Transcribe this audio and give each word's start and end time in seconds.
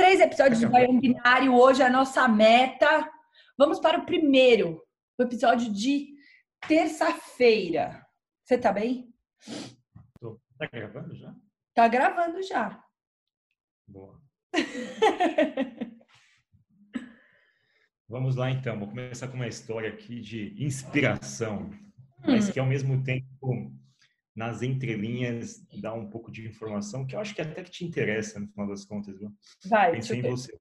três 0.00 0.18
episódios 0.18 0.58
de 0.58 0.66
Baião 0.66 0.98
Binário. 0.98 1.54
Hoje 1.54 1.82
é 1.82 1.86
a 1.86 1.90
nossa 1.90 2.26
meta. 2.26 3.06
Vamos 3.54 3.78
para 3.78 3.98
o 3.98 4.06
primeiro, 4.06 4.82
o 5.18 5.22
episódio 5.22 5.70
de 5.70 6.14
terça-feira. 6.66 8.02
Você 8.42 8.56
tá 8.56 8.72
bem? 8.72 9.12
Tô. 10.18 10.40
Tá 10.56 10.66
gravando 10.72 11.14
já? 11.14 11.34
Tá 11.74 11.86
gravando 11.86 12.42
já. 12.42 12.82
Boa. 13.86 14.18
Vamos 18.08 18.36
lá 18.36 18.50
então. 18.50 18.78
Vou 18.78 18.88
começar 18.88 19.28
com 19.28 19.34
uma 19.34 19.48
história 19.48 19.90
aqui 19.90 20.18
de 20.18 20.64
inspiração, 20.64 21.70
mas 22.26 22.48
que 22.48 22.58
ao 22.58 22.64
mesmo 22.64 23.04
tempo 23.04 23.70
nas 24.34 24.62
entrelinhas 24.62 25.64
dá 25.80 25.92
um 25.92 26.08
pouco 26.08 26.30
de 26.30 26.46
informação 26.46 27.06
que 27.06 27.14
eu 27.14 27.20
acho 27.20 27.34
que 27.34 27.42
até 27.42 27.62
que 27.62 27.70
te 27.70 27.84
interessa 27.84 28.38
no 28.38 28.48
final 28.48 28.68
das 28.68 28.84
contas, 28.84 29.18
viu? 29.18 29.32
Vai, 29.66 29.92
Pensei 29.92 30.20
em 30.20 30.22
você. 30.22 30.56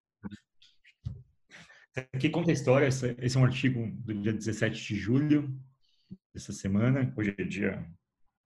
Aqui 2.14 2.30
conta 2.30 2.52
a 2.52 2.54
história, 2.54 2.88
esse 2.88 3.38
é 3.38 3.40
um 3.40 3.46
artigo 3.46 3.86
do 3.92 4.14
dia 4.14 4.32
17 4.32 4.82
de 4.82 4.96
julho 4.96 5.60
dessa 6.34 6.54
semana, 6.54 7.14
hoje 7.18 7.36
é 7.38 7.44
dia 7.44 7.86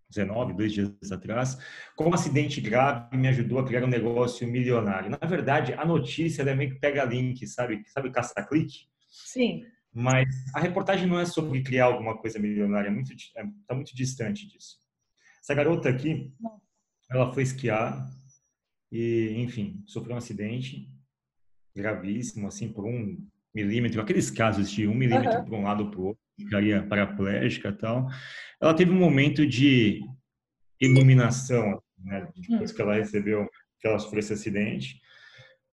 19, 0.10 0.54
dois 0.54 0.72
dias 0.72 1.12
atrás, 1.12 1.58
como 1.96 2.12
um 2.12 2.14
acidente 2.14 2.62
grave 2.62 3.16
me 3.18 3.28
ajudou 3.28 3.60
a 3.60 3.66
criar 3.66 3.84
um 3.84 3.88
negócio 3.88 4.48
milionário. 4.48 5.10
Na 5.10 5.28
verdade, 5.28 5.74
a 5.74 5.86
notícia 5.86 6.44
é 6.44 6.56
meio 6.56 6.72
que 6.72 6.80
pega 6.80 7.04
link, 7.04 7.46
sabe? 7.48 7.84
Sabe 7.88 8.12
caça-clique? 8.12 8.88
Sim. 9.10 9.66
Mas 9.92 10.28
a 10.56 10.60
reportagem 10.60 11.08
não 11.08 11.20
é 11.20 11.26
sobre 11.26 11.62
criar 11.62 11.86
alguma 11.86 12.18
coisa 12.18 12.40
milionária, 12.40 12.88
é 12.88 12.92
muito, 12.92 13.14
é, 13.36 13.44
tá 13.68 13.76
muito 13.76 13.96
distante 13.96 14.48
disso. 14.48 14.83
Essa 15.44 15.54
garota 15.56 15.90
aqui, 15.90 16.32
ela 17.12 17.34
foi 17.34 17.44
esquiar 17.44 18.10
e, 18.90 19.34
enfim, 19.40 19.84
sofreu 19.86 20.16
um 20.16 20.18
acidente 20.18 20.90
gravíssimo, 21.76 22.48
assim, 22.48 22.72
por 22.72 22.86
um 22.86 23.18
milímetro, 23.54 24.00
aqueles 24.00 24.32
casos 24.32 24.72
de 24.72 24.88
um 24.88 24.96
milímetro 24.96 25.40
Aham. 25.40 25.46
para 25.46 25.58
um 25.58 25.64
lado 25.64 25.92
para 25.92 26.00
o 26.00 26.04
outro, 26.06 26.24
ficaria 26.40 26.88
paraplégica 26.88 27.70
e 27.70 27.74
tal. 27.74 28.08
Ela 28.62 28.74
teve 28.74 28.92
um 28.92 28.98
momento 28.98 29.46
de 29.46 30.02
iluminação, 30.80 31.84
né, 31.98 32.26
depois 32.38 32.72
que 32.72 32.82
ela 32.82 32.96
recebeu, 32.96 33.46
que 33.82 33.88
ela 33.88 34.00
sofreu 34.00 34.22
esse 34.22 34.32
acidente, 34.32 35.02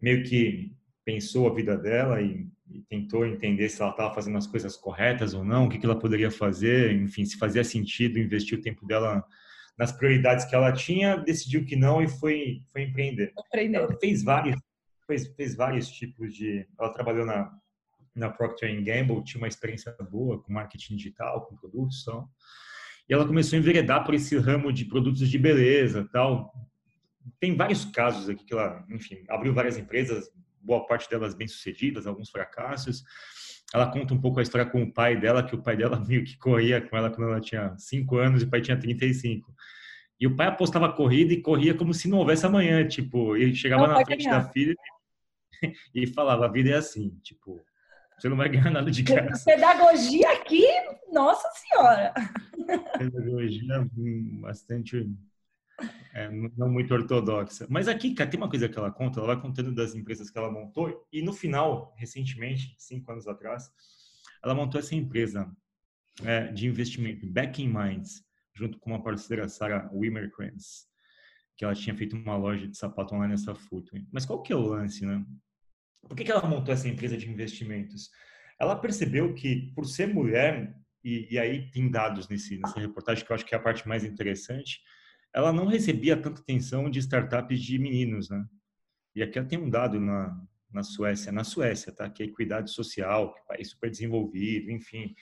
meio 0.03 0.25
que 0.25 0.75
pensou 1.05 1.49
a 1.49 1.55
vida 1.55 1.79
dela 1.79 2.21
e, 2.21 2.45
e 2.69 2.83
tentou 2.89 3.25
entender 3.25 3.69
se 3.69 3.81
ela 3.81 3.93
estava 3.93 4.13
fazendo 4.13 4.37
as 4.37 4.49
coisas 4.49 4.77
corretas 4.77 5.33
ou 5.33 5.45
não, 5.45 5.67
o 5.67 5.69
que, 5.69 5.79
que 5.79 5.87
ela 5.87 5.99
poderia 5.99 6.31
fazer, 6.31 6.93
enfim, 6.93 7.25
se 7.25 7.39
fazia 7.39 7.63
sentido 7.63 8.19
investir 8.19 8.59
o 8.59 8.63
tempo 8.63 8.85
dela 8.85 9.25
nas 9.81 9.93
prioridades 9.93 10.45
que 10.45 10.55
ela 10.55 10.71
tinha, 10.75 11.17
decidiu 11.17 11.65
que 11.65 11.75
não 11.75 12.03
e 12.03 12.07
foi, 12.07 12.63
foi 12.71 12.83
empreender. 12.83 13.33
Aprendeu. 13.35 13.85
Ela 13.85 13.97
fez 13.99 14.23
vários, 14.23 14.61
fez, 15.07 15.27
fez 15.29 15.57
vários 15.57 15.91
tipos 15.91 16.35
de. 16.35 16.69
Ela 16.79 16.93
trabalhou 16.93 17.25
na, 17.25 17.51
na 18.15 18.29
Procter 18.29 18.71
Gamble, 18.85 19.25
tinha 19.25 19.41
uma 19.41 19.49
experiência 19.49 19.91
boa 20.11 20.39
com 20.43 20.53
marketing 20.53 20.97
digital, 20.97 21.47
com 21.47 21.57
produtos 21.57 22.03
e 22.03 22.05
tal. 22.05 22.31
E 23.09 23.15
ela 23.15 23.27
começou 23.27 23.57
a 23.57 23.61
enveredar 23.61 24.05
por 24.05 24.13
esse 24.13 24.37
ramo 24.37 24.71
de 24.71 24.85
produtos 24.85 25.27
de 25.27 25.39
beleza 25.39 26.07
tal. 26.13 26.53
Tem 27.41 27.57
vários 27.57 27.87
casos 27.87 28.29
aqui 28.29 28.45
que 28.45 28.53
ela, 28.53 28.85
enfim, 28.91 29.25
abriu 29.31 29.55
várias 29.55 29.79
empresas, 29.79 30.31
boa 30.61 30.87
parte 30.87 31.09
delas 31.09 31.33
bem-sucedidas, 31.33 32.07
alguns 32.07 32.29
fracassos. 32.29 33.03
Ela 33.73 33.91
conta 33.91 34.15
um 34.15 34.21
pouco 34.21 34.41
a 34.41 34.43
história 34.43 34.69
com 34.69 34.83
o 34.83 34.93
pai 34.93 35.19
dela, 35.19 35.43
que 35.43 35.55
o 35.55 35.63
pai 35.63 35.77
dela 35.77 35.99
meio 36.07 36.25
que 36.25 36.37
corria 36.37 36.81
com 36.81 36.97
ela 36.97 37.11
quando 37.11 37.29
ela 37.31 37.41
tinha 37.41 37.75
5 37.79 38.17
anos 38.17 38.43
e 38.43 38.45
o 38.45 38.51
pai 38.51 38.61
tinha 38.61 38.79
35. 38.79 39.53
E 40.21 40.27
o 40.27 40.37
pai 40.37 40.49
apostava 40.49 40.93
corrida 40.93 41.33
e 41.33 41.41
corria 41.41 41.73
como 41.75 41.95
se 41.95 42.09
não 42.09 42.19
houvesse 42.19 42.45
amanhã, 42.45 42.87
tipo, 42.87 43.37
ele 43.37 43.55
chegava 43.55 43.87
Não 43.87 43.95
na 43.95 44.05
frente 44.05 44.25
ganhar. 44.25 44.43
da 44.43 44.51
filha 44.51 44.75
e 45.95 46.07
falava, 46.07 46.45
a 46.45 46.49
vida 46.49 46.71
é 46.71 46.75
assim, 46.75 47.19
tipo, 47.23 47.59
você 48.19 48.29
não 48.29 48.37
vai 48.37 48.51
ganhar 48.51 48.69
nada 48.71 48.91
de 48.91 49.03
graça. 49.03 49.45
Pedagogia 49.45 50.31
aqui, 50.33 50.67
nossa 51.11 51.49
senhora. 51.53 52.13
Pedagogia 52.99 53.89
hum, 53.97 54.41
bastante, 54.43 55.09
é, 56.15 56.29
não 56.57 56.71
muito 56.71 56.93
ortodoxa. 56.93 57.67
Mas 57.69 57.89
aqui, 57.89 58.15
cara, 58.15 58.29
tem 58.29 58.39
uma 58.39 58.49
coisa 58.49 58.69
que 58.69 58.79
ela 58.79 58.91
conta, 58.91 59.21
ela 59.21 59.35
vai 59.35 59.43
contando 59.43 59.75
das 59.75 59.95
empresas 59.95 60.31
que 60.31 60.39
ela 60.39 60.51
montou 60.51 61.07
e 61.13 61.23
no 61.23 61.33
final, 61.33 61.95
recentemente, 61.97 62.75
cinco 62.79 63.11
anos 63.13 63.27
atrás, 63.27 63.71
ela 64.43 64.55
montou 64.55 64.79
essa 64.79 64.95
empresa 64.95 65.51
é, 66.25 66.53
de 66.53 66.67
investimento, 66.67 67.27
Back 67.27 67.63
in 67.63 67.69
Minds, 67.69 68.25
junto 68.55 68.79
com 68.79 68.91
uma 68.91 69.03
parceira, 69.03 69.49
Sarah 69.49 69.91
Wimmerkrantz, 69.93 70.87
que 71.57 71.65
ela 71.65 71.75
tinha 71.75 71.95
feito 71.95 72.17
uma 72.17 72.37
loja 72.37 72.67
de 72.67 72.77
sapato 72.77 73.15
online 73.15 73.33
nessa 73.33 73.55
Footway. 73.55 74.07
Mas 74.13 74.27
qual 74.27 74.43
que 74.43 74.53
é 74.53 74.57
o 74.57 74.61
lance, 74.61 75.05
né? 75.05 75.25
Por 76.03 76.17
que, 76.17 76.25
que 76.25 76.33
ela 76.33 76.47
montou 76.47 76.73
essa 76.73 76.89
empresa 76.89 77.17
de 77.17 77.31
investimentos? 77.31 78.11
Ela 78.59 78.77
percebeu 78.77 79.35
que, 79.35 79.73
por 79.75 79.87
ser 79.87 80.07
mulher, 80.07 80.75
e, 81.05 81.35
e 81.35 81.39
aí 81.39 81.71
tem 81.71 81.91
dados 81.91 82.29
nesse, 82.29 82.59
nessa 82.59 82.81
reportagem 82.81 83.25
que 83.25 83.31
eu 83.31 83.35
acho 83.35 83.45
que 83.45 83.55
é 83.55 83.59
a 83.59 83.63
parte 83.63 83.87
mais 83.87 84.05
interessante, 84.05 84.81
ela 85.33 85.53
não 85.53 85.67
recebia 85.67 86.17
tanta 86.17 86.41
atenção 86.41 86.91
de 86.91 86.99
startups 86.99 87.61
de 87.61 87.79
meninos, 87.79 88.29
né? 88.29 88.45
E 89.15 89.23
aqui 89.23 89.43
tem 89.45 89.59
um 89.59 89.71
dado 89.71 90.01
na, 90.01 90.41
na 90.73 90.83
Suécia, 90.83 91.33
na 91.33 91.45
Suécia, 91.45 91.93
tá? 91.93 92.09
Que 92.09 92.23
é 92.23 92.27
equidade 92.27 92.71
social, 92.71 93.33
que 93.33 93.39
é 93.39 93.43
um 93.43 93.47
país 93.47 93.71
super 93.71 93.91
desenvolvido, 93.91 94.71
enfim, 94.71 95.15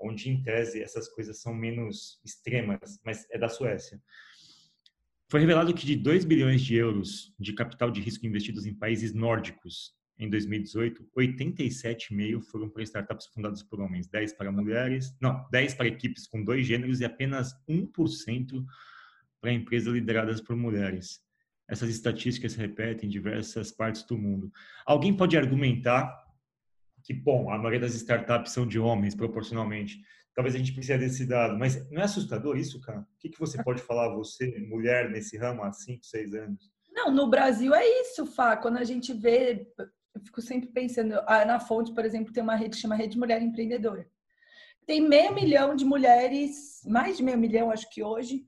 onde 0.00 0.30
em 0.30 0.42
tese 0.42 0.82
essas 0.82 1.08
coisas 1.08 1.40
são 1.40 1.54
menos 1.54 2.20
extremas, 2.24 3.00
mas 3.04 3.26
é 3.30 3.38
da 3.38 3.48
Suécia. 3.48 4.00
Foi 5.30 5.40
revelado 5.40 5.74
que 5.74 5.86
de 5.86 5.96
2 5.96 6.24
bilhões 6.24 6.62
de 6.62 6.74
euros 6.76 7.34
de 7.38 7.52
capital 7.54 7.90
de 7.90 8.00
risco 8.00 8.26
investidos 8.26 8.66
em 8.66 8.74
países 8.74 9.12
nórdicos 9.12 9.94
em 10.18 10.30
2018, 10.30 11.08
87,5 11.16 12.40
foram 12.42 12.68
para 12.68 12.84
startups 12.84 13.26
fundadas 13.26 13.62
por 13.62 13.80
homens, 13.80 14.06
10 14.06 14.34
para 14.34 14.52
mulheres, 14.52 15.12
não, 15.20 15.44
10 15.50 15.74
para 15.74 15.88
equipes 15.88 16.26
com 16.28 16.44
dois 16.44 16.64
gêneros 16.64 17.00
e 17.00 17.04
apenas 17.04 17.52
1% 17.68 18.64
para 19.44 19.52
empresas 19.52 19.92
lideradas 19.92 20.40
por 20.40 20.56
mulheres. 20.56 21.20
Essas 21.68 21.90
estatísticas 21.90 22.52
se 22.52 22.58
repetem 22.58 23.06
em 23.06 23.12
diversas 23.12 23.70
partes 23.70 24.02
do 24.02 24.16
mundo. 24.16 24.50
Alguém 24.86 25.14
pode 25.14 25.36
argumentar 25.36 26.24
que, 27.02 27.12
bom, 27.12 27.50
a 27.50 27.58
maioria 27.58 27.80
das 27.80 27.94
startups 27.94 28.52
são 28.52 28.66
de 28.66 28.78
homens, 28.78 29.14
proporcionalmente. 29.14 30.00
Talvez 30.34 30.54
a 30.54 30.58
gente 30.58 30.72
precise 30.72 30.96
desse 30.96 31.26
dado, 31.26 31.58
mas 31.58 31.90
não 31.90 32.00
é 32.00 32.04
assustador 32.04 32.56
isso, 32.56 32.80
cara? 32.80 33.00
O 33.00 33.18
que, 33.20 33.28
que 33.28 33.38
você 33.38 33.62
pode 33.62 33.82
falar, 33.82 34.08
você, 34.14 34.58
mulher, 34.60 35.10
nesse 35.10 35.36
ramo 35.36 35.62
há 35.62 35.70
5, 35.70 36.06
6 36.06 36.34
anos? 36.34 36.72
Não, 36.90 37.10
no 37.10 37.28
Brasil 37.28 37.74
é 37.74 37.86
isso, 38.00 38.24
Fá. 38.24 38.56
Quando 38.56 38.78
a 38.78 38.84
gente 38.84 39.12
vê, 39.12 39.70
eu 39.78 40.20
fico 40.22 40.40
sempre 40.40 40.70
pensando, 40.70 41.16
na 41.46 41.60
Fonte, 41.60 41.92
por 41.92 42.06
exemplo, 42.06 42.32
tem 42.32 42.42
uma 42.42 42.56
rede 42.56 42.76
que 42.76 42.80
chama 42.80 42.96
Rede 42.96 43.18
Mulher 43.18 43.42
Empreendedora. 43.42 44.08
Tem 44.86 45.02
meio 45.02 45.34
milhão 45.34 45.76
de 45.76 45.84
mulheres, 45.84 46.80
mais 46.86 47.18
de 47.18 47.22
meio 47.22 47.36
milhão, 47.36 47.70
acho 47.70 47.90
que 47.90 48.02
hoje, 48.02 48.46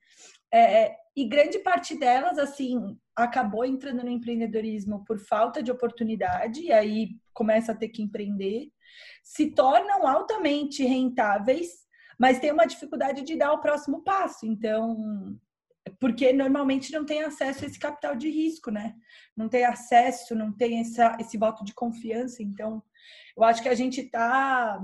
é, 0.52 0.96
e 1.16 1.26
grande 1.26 1.58
parte 1.60 1.98
delas, 1.98 2.38
assim, 2.38 2.98
acabou 3.14 3.64
entrando 3.64 4.04
no 4.04 4.10
empreendedorismo 4.10 5.04
por 5.04 5.18
falta 5.18 5.62
de 5.62 5.70
oportunidade, 5.70 6.60
e 6.60 6.72
aí 6.72 7.10
começa 7.32 7.72
a 7.72 7.74
ter 7.74 7.88
que 7.88 8.02
empreender, 8.02 8.70
se 9.22 9.50
tornam 9.52 10.06
altamente 10.06 10.84
rentáveis, 10.84 11.86
mas 12.18 12.38
tem 12.38 12.52
uma 12.52 12.66
dificuldade 12.66 13.22
de 13.22 13.36
dar 13.36 13.52
o 13.52 13.60
próximo 13.60 14.02
passo. 14.02 14.46
Então, 14.46 15.38
porque 16.00 16.32
normalmente 16.32 16.92
não 16.92 17.04
tem 17.04 17.22
acesso 17.22 17.64
a 17.64 17.66
esse 17.66 17.78
capital 17.78 18.16
de 18.16 18.30
risco, 18.30 18.70
né? 18.70 18.94
Não 19.36 19.48
tem 19.48 19.64
acesso, 19.64 20.34
não 20.34 20.52
tem 20.52 20.80
essa, 20.80 21.16
esse 21.20 21.36
voto 21.36 21.64
de 21.64 21.74
confiança. 21.74 22.42
Então, 22.42 22.82
eu 23.36 23.44
acho 23.44 23.62
que 23.62 23.68
a 23.68 23.74
gente 23.74 24.00
está 24.00 24.80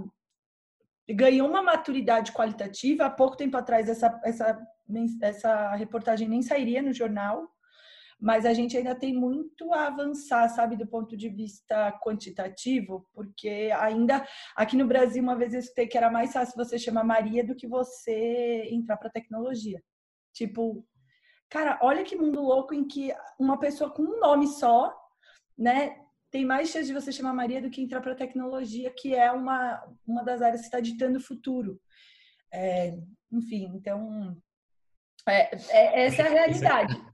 ganhou 1.11 1.49
uma 1.49 1.63
maturidade 1.63 2.33
qualitativa. 2.33 3.07
Há 3.07 3.11
pouco 3.11 3.37
tempo 3.37 3.57
atrás 3.57 3.89
essa, 3.89 4.21
essa, 4.25 4.59
essa 5.21 5.75
reportagem 5.75 6.29
nem 6.29 6.43
sairia 6.43 6.83
no 6.83 6.93
jornal, 6.93 7.49
mas 8.23 8.47
a 8.47 8.55
gente 8.55 8.77
ainda 8.77 8.95
tem 8.95 9.13
muito 9.13 9.73
a 9.73 9.89
avançar, 9.89 10.49
sabe, 10.49 10.77
do 10.77 10.87
ponto 10.87 11.17
de 11.17 11.29
vista 11.29 11.91
quantitativo, 12.05 13.05
porque 13.13 13.71
ainda 13.77 14.25
aqui 14.55 14.77
no 14.77 14.87
Brasil, 14.87 15.21
uma 15.21 15.35
vez 15.35 15.53
eu 15.53 15.59
escutei 15.59 15.89
que 15.89 15.99
era 15.99 16.09
mais 16.09 16.33
fácil 16.33 16.55
você 16.57 16.79
chamar 16.79 17.03
Maria 17.03 17.45
do 17.45 17.57
que 17.57 17.67
você 17.67 18.69
entrar 18.71 18.97
para 18.97 19.11
tecnologia. 19.11 19.83
Tipo, 20.33 20.87
cara, 21.51 21.81
olha 21.83 22.05
que 22.05 22.15
mundo 22.15 22.41
louco 22.41 22.73
em 22.73 22.87
que 22.87 23.13
uma 23.41 23.59
pessoa 23.59 23.91
com 23.91 24.03
um 24.03 24.21
nome 24.21 24.47
só, 24.47 24.97
né, 25.59 25.97
tem 26.31 26.47
mais 26.47 26.71
chance 26.71 26.87
de 26.87 26.95
você 26.95 27.11
chamar 27.11 27.35
Maria 27.35 27.61
do 27.61 27.71
que 27.71 27.83
entrar 27.83 28.01
para 28.01 28.15
tecnologia, 28.15 28.91
que 28.97 29.15
é 29.15 29.33
uma, 29.33 29.83
uma 30.07 30.23
das 30.23 30.41
áreas 30.41 30.61
que 30.61 30.67
está 30.67 30.79
ditando 30.79 31.19
o 31.19 31.23
futuro. 31.23 31.81
É, 32.53 32.97
enfim, 33.33 33.71
então, 33.75 34.41
é, 35.29 35.55
é, 35.55 36.07
essa 36.07 36.23
é 36.23 36.27
a 36.27 36.31
realidade. 36.31 37.13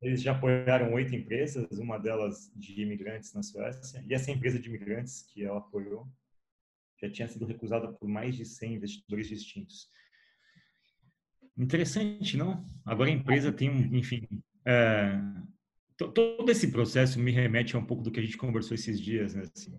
Eles 0.00 0.22
já 0.22 0.32
apoiaram 0.32 0.92
oito 0.92 1.14
empresas, 1.14 1.78
uma 1.78 1.98
delas 1.98 2.50
de 2.54 2.80
imigrantes 2.82 3.32
na 3.32 3.42
Suécia, 3.42 4.04
e 4.06 4.14
essa 4.14 4.30
empresa 4.30 4.58
de 4.58 4.68
imigrantes 4.68 5.22
que 5.22 5.44
ela 5.44 5.58
apoiou 5.58 6.06
já 7.00 7.10
tinha 7.10 7.28
sido 7.28 7.44
recusada 7.44 7.92
por 7.92 8.08
mais 8.08 8.34
de 8.36 8.44
100 8.44 8.74
investidores 8.74 9.28
distintos. 9.28 9.88
Interessante, 11.56 12.36
não? 12.36 12.64
Agora 12.84 13.10
a 13.10 13.12
empresa 13.12 13.52
tem 13.52 13.70
um, 13.70 13.96
enfim, 13.96 14.26
é, 14.64 15.18
todo 15.96 16.50
esse 16.50 16.70
processo 16.70 17.18
me 17.18 17.32
remete 17.32 17.76
a 17.76 17.78
um 17.78 17.84
pouco 17.84 18.02
do 18.02 18.10
que 18.10 18.20
a 18.20 18.22
gente 18.22 18.36
conversou 18.36 18.74
esses 18.74 19.00
dias, 19.00 19.34
né? 19.34 19.42
Assim, 19.54 19.78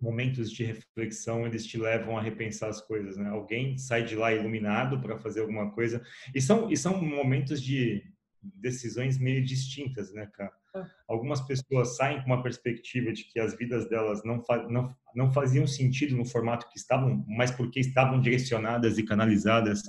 momentos 0.00 0.50
de 0.50 0.64
reflexão 0.64 1.46
eles 1.46 1.66
te 1.66 1.78
levam 1.78 2.18
a 2.18 2.22
repensar 2.22 2.68
as 2.68 2.80
coisas, 2.80 3.16
né? 3.16 3.28
Alguém 3.28 3.78
sai 3.78 4.04
de 4.04 4.14
lá 4.14 4.32
iluminado 4.32 5.00
para 5.00 5.18
fazer 5.18 5.40
alguma 5.40 5.70
coisa 5.72 6.02
e 6.34 6.40
são 6.40 6.70
e 6.70 6.76
são 6.76 7.02
momentos 7.02 7.62
de 7.62 8.04
decisões 8.42 9.18
meio 9.18 9.44
distintas, 9.44 10.12
né, 10.12 10.28
cara? 10.32 10.52
É. 10.74 10.84
Algumas 11.08 11.40
pessoas 11.40 11.96
saem 11.96 12.20
com 12.20 12.26
uma 12.26 12.42
perspectiva 12.42 13.12
de 13.12 13.24
que 13.24 13.40
as 13.40 13.56
vidas 13.56 13.88
delas 13.88 14.22
não, 14.24 14.42
não, 14.68 14.94
não 15.14 15.32
faziam 15.32 15.66
sentido 15.66 16.16
no 16.16 16.24
formato 16.24 16.68
que 16.68 16.78
estavam, 16.78 17.24
mas 17.26 17.50
porque 17.50 17.80
estavam 17.80 18.20
direcionadas 18.20 18.98
e 18.98 19.02
canalizadas 19.02 19.82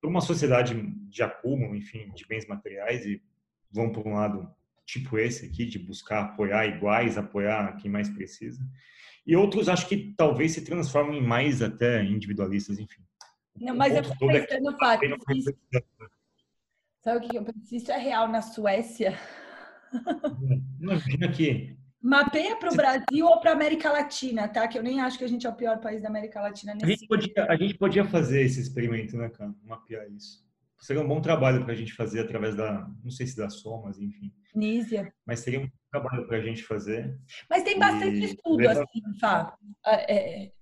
por 0.00 0.08
uma 0.08 0.20
sociedade 0.20 0.74
de 1.08 1.22
acúmulo, 1.22 1.74
enfim, 1.74 2.10
de 2.14 2.26
bens 2.26 2.46
materiais 2.46 3.04
e 3.04 3.22
vão 3.70 3.90
para 3.90 4.08
um 4.08 4.14
lado 4.14 4.55
tipo 4.86 5.18
esse 5.18 5.44
aqui, 5.44 5.66
de 5.66 5.78
buscar 5.78 6.20
apoiar 6.20 6.66
iguais, 6.66 7.18
apoiar 7.18 7.76
quem 7.76 7.90
mais 7.90 8.08
precisa. 8.08 8.64
E 9.26 9.34
outros 9.34 9.68
acho 9.68 9.88
que 9.88 10.14
talvez 10.16 10.52
se 10.52 10.64
transformem 10.64 11.18
em 11.18 11.26
mais 11.26 11.60
até 11.60 12.02
individualistas, 12.04 12.78
enfim. 12.78 13.02
Não, 13.60 13.74
mas 13.74 13.94
eu 13.94 14.02
estou 14.02 14.30
é 14.30 14.40
pensando 14.40 14.70
no 14.70 14.78
fato. 14.78 15.04
Sabe 17.00 17.26
o 17.26 17.28
que 17.28 17.36
eu 17.36 17.44
penso? 17.44 17.74
Isso 17.74 17.90
é 17.90 17.98
real 17.98 18.28
na 18.28 18.40
Suécia? 18.40 19.18
Imagina 20.80 21.28
que. 21.30 21.76
Mapeia 22.00 22.56
para 22.56 22.72
o 22.72 22.76
Brasil 22.76 23.26
ou 23.26 23.40
para 23.40 23.50
a 23.50 23.54
América 23.54 23.90
Latina, 23.90 24.46
tá? 24.46 24.68
Que 24.68 24.78
eu 24.78 24.82
nem 24.82 25.00
acho 25.00 25.18
que 25.18 25.24
a 25.24 25.28
gente 25.28 25.44
é 25.44 25.50
o 25.50 25.56
pior 25.56 25.80
país 25.80 26.02
da 26.02 26.08
América 26.08 26.40
Latina 26.40 26.72
nesse 26.74 26.84
a 26.84 26.88
gente 26.90 27.08
podia, 27.08 27.46
A 27.48 27.56
gente 27.56 27.74
podia 27.74 28.04
fazer 28.04 28.42
esse 28.42 28.60
experimento, 28.60 29.16
né, 29.16 29.28
cara? 29.28 29.52
Mapear 29.64 30.08
isso. 30.10 30.45
Seria 30.78 31.02
um 31.02 31.08
bom 31.08 31.20
trabalho 31.20 31.64
para 31.64 31.72
a 31.72 31.76
gente 31.76 31.94
fazer 31.94 32.20
através 32.20 32.54
da, 32.54 32.88
não 33.02 33.10
sei 33.10 33.26
se 33.26 33.36
das 33.36 33.60
somas, 33.60 33.98
enfim. 33.98 34.32
Nízia. 34.54 35.12
Mas 35.26 35.40
seria 35.40 35.60
um 35.60 35.68
trabalho 35.90 36.26
para 36.26 36.36
a 36.36 36.40
gente 36.40 36.62
fazer. 36.62 37.18
Mas 37.48 37.62
tem 37.62 37.78
bastante 37.78 38.18
e... 38.18 38.24
estudo, 38.24 38.68
assim, 38.68 39.18
Fá. 39.18 39.56
É, 39.84 40.44
é 40.44 40.52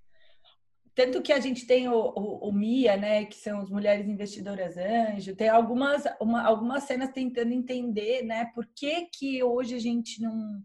tanto 0.95 1.21
que 1.21 1.33
a 1.33 1.39
gente 1.41 1.67
tem 1.67 1.89
o, 1.89 1.93
o, 1.93 2.49
o, 2.49 2.53
MIA, 2.53 2.95
né, 2.95 3.25
que 3.25 3.35
são 3.35 3.59
as 3.59 3.69
mulheres 3.69 4.07
investidoras 4.07 4.77
anjo, 4.77 5.35
tem 5.35 5.49
algumas, 5.49 6.05
uma, 6.21 6.41
algumas 6.41 6.83
cenas 6.83 7.11
tentando 7.11 7.51
entender, 7.51 8.23
né, 8.23 8.45
por 8.55 8.65
que 8.73 9.07
que 9.07 9.43
hoje 9.43 9.75
a 9.75 9.79
gente 9.79 10.21
não 10.21 10.63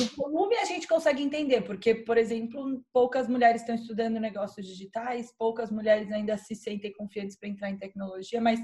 o 0.00 0.16
volume 0.16 0.56
a 0.56 0.64
gente 0.64 0.88
consegue 0.88 1.22
entender, 1.22 1.62
porque, 1.62 1.94
por 1.94 2.16
exemplo, 2.16 2.82
poucas 2.92 3.28
mulheres 3.28 3.60
estão 3.60 3.74
estudando 3.74 4.18
negócios 4.18 4.66
digitais, 4.66 5.32
poucas 5.36 5.70
mulheres 5.70 6.10
ainda 6.10 6.38
se 6.38 6.54
sentem 6.54 6.92
confiantes 6.92 7.36
para 7.36 7.48
entrar 7.48 7.70
em 7.70 7.76
tecnologia, 7.76 8.40
mas 8.40 8.58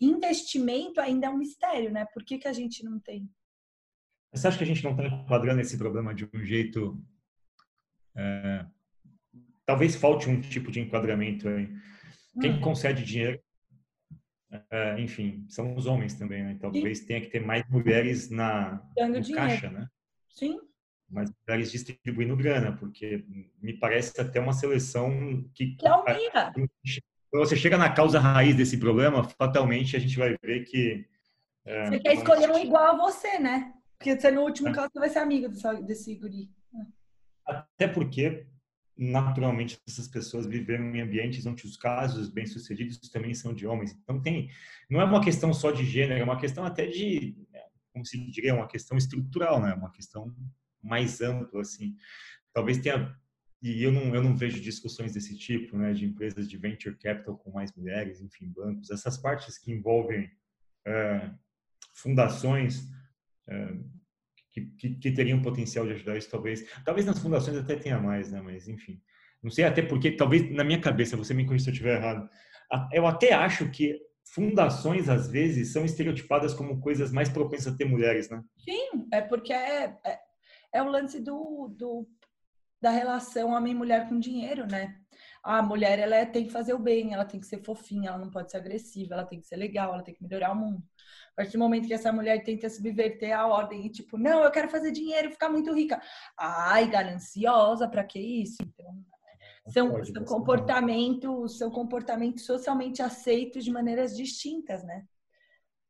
investimento 0.00 1.00
ainda 1.00 1.28
é 1.28 1.30
um 1.30 1.38
mistério, 1.38 1.92
né? 1.92 2.04
Por 2.12 2.24
que, 2.24 2.38
que 2.38 2.48
a 2.48 2.52
gente 2.52 2.84
não 2.84 2.98
tem? 2.98 3.30
Você 4.34 4.48
acha 4.48 4.58
que 4.58 4.64
a 4.64 4.66
gente 4.66 4.82
não 4.82 4.90
está 4.90 5.06
enquadrando 5.06 5.60
esse 5.60 5.78
problema 5.78 6.14
de 6.14 6.28
um 6.34 6.44
jeito 6.44 7.00
é, 8.16 8.66
talvez 9.66 9.94
falte 9.96 10.28
um 10.28 10.40
tipo 10.40 10.70
de 10.70 10.80
enquadramento 10.80 11.48
aí. 11.48 11.68
Quem 12.40 12.52
hum. 12.52 12.60
concede 12.60 13.04
dinheiro, 13.04 13.40
é, 14.70 15.00
enfim, 15.00 15.44
são 15.48 15.74
os 15.74 15.86
homens 15.86 16.14
também, 16.14 16.42
né? 16.42 16.56
Talvez 16.60 16.98
Sim. 16.98 17.06
tenha 17.06 17.20
que 17.20 17.28
ter 17.28 17.44
mais 17.44 17.68
mulheres 17.68 18.30
na 18.30 18.82
no 18.96 19.34
caixa, 19.34 19.70
né? 19.70 19.88
Sim. 20.36 20.60
Mais 21.08 21.32
mulheres 21.46 21.72
distribuindo 21.72 22.36
grana, 22.36 22.76
porque 22.76 23.24
me 23.60 23.72
parece 23.72 24.20
até 24.20 24.40
uma 24.40 24.52
seleção 24.52 25.48
que... 25.54 25.76
Que 25.76 25.86
aumenta. 25.86 26.52
Quando 27.30 27.48
você 27.48 27.56
chega 27.56 27.78
na 27.78 27.90
causa 27.92 28.20
raiz 28.20 28.54
desse 28.56 28.78
problema, 28.78 29.24
fatalmente 29.24 29.96
a 29.96 29.98
gente 29.98 30.16
vai 30.16 30.36
ver 30.42 30.64
que... 30.64 31.06
É, 31.64 31.86
você 31.86 32.00
quer 32.00 32.14
escolher 32.14 32.50
um 32.50 32.58
igual 32.58 32.94
a 32.94 32.96
você, 32.96 33.38
né? 33.38 33.72
Porque 33.98 34.18
você, 34.18 34.30
no 34.30 34.42
último 34.42 34.68
é. 34.68 34.72
caso, 34.72 34.90
você 34.92 34.98
vai 34.98 35.08
ser 35.08 35.18
amigo 35.20 35.48
desse 35.84 36.14
guri. 36.16 36.50
Até 37.44 37.88
porque 37.88 38.46
naturalmente 38.96 39.78
essas 39.86 40.08
pessoas 40.08 40.46
viveram 40.46 40.94
em 40.94 41.02
ambientes 41.02 41.44
onde 41.44 41.66
os 41.66 41.76
casos 41.76 42.30
bem-sucedidos 42.30 42.98
também 43.10 43.34
são 43.34 43.52
de 43.52 43.66
homens. 43.66 43.92
Então 43.92 44.20
tem, 44.20 44.50
não 44.88 45.00
é 45.00 45.04
uma 45.04 45.22
questão 45.22 45.52
só 45.52 45.70
de 45.70 45.84
gênero, 45.84 46.20
é 46.20 46.24
uma 46.24 46.38
questão 46.38 46.64
até 46.64 46.86
de, 46.86 47.36
como 47.96 48.04
se 48.04 48.18
diria, 48.30 48.54
uma 48.54 48.68
questão 48.68 48.98
estrutural, 48.98 49.62
né? 49.62 49.72
Uma 49.72 49.90
questão 49.90 50.36
mais 50.82 51.22
ampla 51.22 51.62
assim. 51.62 51.96
Talvez 52.52 52.76
tenha 52.78 53.16
e 53.62 53.82
eu 53.82 53.90
não 53.90 54.14
eu 54.14 54.22
não 54.22 54.36
vejo 54.36 54.60
discussões 54.60 55.14
desse 55.14 55.36
tipo, 55.36 55.78
né, 55.78 55.94
de 55.94 56.04
empresas 56.04 56.46
de 56.46 56.58
venture 56.58 56.94
capital 56.96 57.38
com 57.38 57.50
mais 57.50 57.72
mulheres, 57.74 58.20
enfim, 58.20 58.52
bancos, 58.54 58.90
essas 58.90 59.16
partes 59.16 59.56
que 59.56 59.72
envolvem 59.72 60.30
é, 60.86 61.30
fundações 61.94 62.86
é, 63.48 63.78
que, 64.52 64.60
que, 64.78 64.94
que 64.96 65.10
teriam 65.10 65.40
potencial 65.40 65.86
de 65.86 65.92
ajudar 65.92 66.18
isso, 66.18 66.30
talvez. 66.30 66.68
Talvez 66.84 67.06
nas 67.06 67.18
fundações 67.18 67.56
até 67.56 67.76
tenha 67.76 67.98
mais, 67.98 68.30
né? 68.30 68.40
Mas, 68.42 68.68
enfim. 68.68 69.00
Não 69.42 69.50
sei, 69.50 69.64
até 69.64 69.82
porque, 69.82 70.12
talvez, 70.12 70.50
na 70.50 70.64
minha 70.64 70.80
cabeça, 70.80 71.16
você 71.16 71.32
me 71.32 71.44
corrija 71.44 71.64
se 71.64 71.70
eu 71.70 71.72
estiver 71.72 71.96
errado, 71.96 72.28
eu 72.92 73.06
até 73.06 73.32
acho 73.32 73.70
que 73.70 74.00
fundações, 74.32 75.08
às 75.08 75.28
vezes, 75.28 75.72
são 75.72 75.84
estereotipadas 75.84 76.52
como 76.52 76.80
coisas 76.80 77.12
mais 77.12 77.28
propensas 77.28 77.72
a 77.72 77.76
ter 77.76 77.84
mulheres, 77.84 78.28
né? 78.28 78.42
Sim, 78.58 79.08
é 79.12 79.20
porque 79.20 79.52
é, 79.52 79.96
é, 80.04 80.20
é 80.72 80.82
o 80.82 80.88
lance 80.88 81.20
do, 81.20 81.68
do, 81.68 82.06
da 82.80 82.90
relação 82.90 83.50
homem-mulher 83.50 84.08
com 84.08 84.18
dinheiro, 84.18 84.66
né? 84.66 84.96
A 85.42 85.62
mulher, 85.62 85.98
ela 85.98 86.16
é, 86.16 86.26
tem 86.26 86.44
que 86.44 86.52
fazer 86.52 86.74
o 86.74 86.78
bem, 86.78 87.14
ela 87.14 87.24
tem 87.24 87.38
que 87.38 87.46
ser 87.46 87.62
fofinha, 87.62 88.10
ela 88.10 88.18
não 88.18 88.30
pode 88.30 88.50
ser 88.50 88.56
agressiva, 88.56 89.14
ela 89.14 89.24
tem 89.24 89.40
que 89.40 89.46
ser 89.46 89.56
legal, 89.56 89.94
ela 89.94 90.02
tem 90.02 90.12
que 90.12 90.22
melhorar 90.22 90.52
o 90.52 90.56
mundo. 90.56 90.82
A 91.32 91.36
partir 91.36 91.52
do 91.52 91.58
momento 91.60 91.86
que 91.86 91.94
essa 91.94 92.12
mulher 92.12 92.42
tenta 92.42 92.68
subverter 92.68 93.32
a 93.32 93.46
ordem 93.46 93.86
e 93.86 93.90
tipo, 93.90 94.18
não, 94.18 94.42
eu 94.42 94.50
quero 94.50 94.68
fazer 94.68 94.90
dinheiro 94.90 95.28
e 95.28 95.32
ficar 95.32 95.48
muito 95.48 95.72
rica. 95.72 96.02
Ai, 96.36 96.90
gananciosa, 96.90 97.88
para 97.88 98.02
que 98.02 98.18
isso? 98.18 98.56
Então, 98.60 99.04
são, 99.68 100.04
são 100.04 100.24
comportamentos, 100.24 101.58
são 101.58 101.70
comportamentos 101.70 102.44
socialmente 102.44 103.02
aceitos 103.02 103.64
de 103.64 103.70
maneiras 103.70 104.16
distintas, 104.16 104.84
né? 104.84 105.04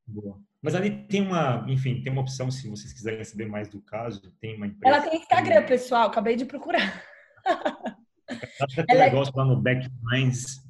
Boa. 0.06 0.40
Mas 0.62 0.75
ali 0.75 1.06
tem 1.06 1.21
uma, 1.21 1.64
enfim, 1.68 2.02
tem 2.02 2.12
uma 2.12 2.23
opção 2.23 2.50
se 2.50 2.68
vocês 2.68 2.92
quiserem 2.92 3.25
saber 3.25 3.47
mais 3.49 3.68
do 3.68 3.80
caso, 3.83 4.33
tem 4.40 4.56
uma 4.56 4.66
empresa. 4.66 4.97
Ela 4.97 5.09
tem 5.09 5.21
Instagram, 5.21 5.66
pessoal, 5.66 6.09
acabei 6.09 6.37
de 6.37 6.45
procurar. 6.45 7.02
Acho 8.28 8.75
que 8.75 8.87
tem 8.87 8.97
um 8.97 9.00
é 9.00 9.04
negócio 9.06 9.33
lá 9.37 9.45
no 9.45 9.61
Backminds 9.61 10.66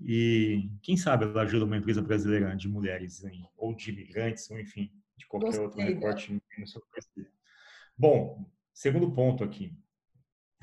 e 0.00 0.70
quem 0.82 0.96
sabe 0.96 1.24
ela 1.24 1.42
ajuda 1.42 1.64
uma 1.64 1.76
empresa 1.76 2.00
brasileira 2.00 2.56
de 2.56 2.68
mulheres, 2.68 3.22
ou 3.56 3.74
de 3.74 3.90
imigrantes, 3.90 4.50
ou 4.50 4.58
enfim, 4.58 4.90
de 5.16 5.26
qualquer 5.26 5.46
Gostei, 5.46 5.64
outro 5.64 5.80
recorte 5.80 6.32
né? 6.32 6.40
no 6.58 6.66
seu 6.66 6.82
Bom, 7.96 8.44
segundo 8.72 9.12
ponto 9.12 9.42
aqui. 9.42 9.76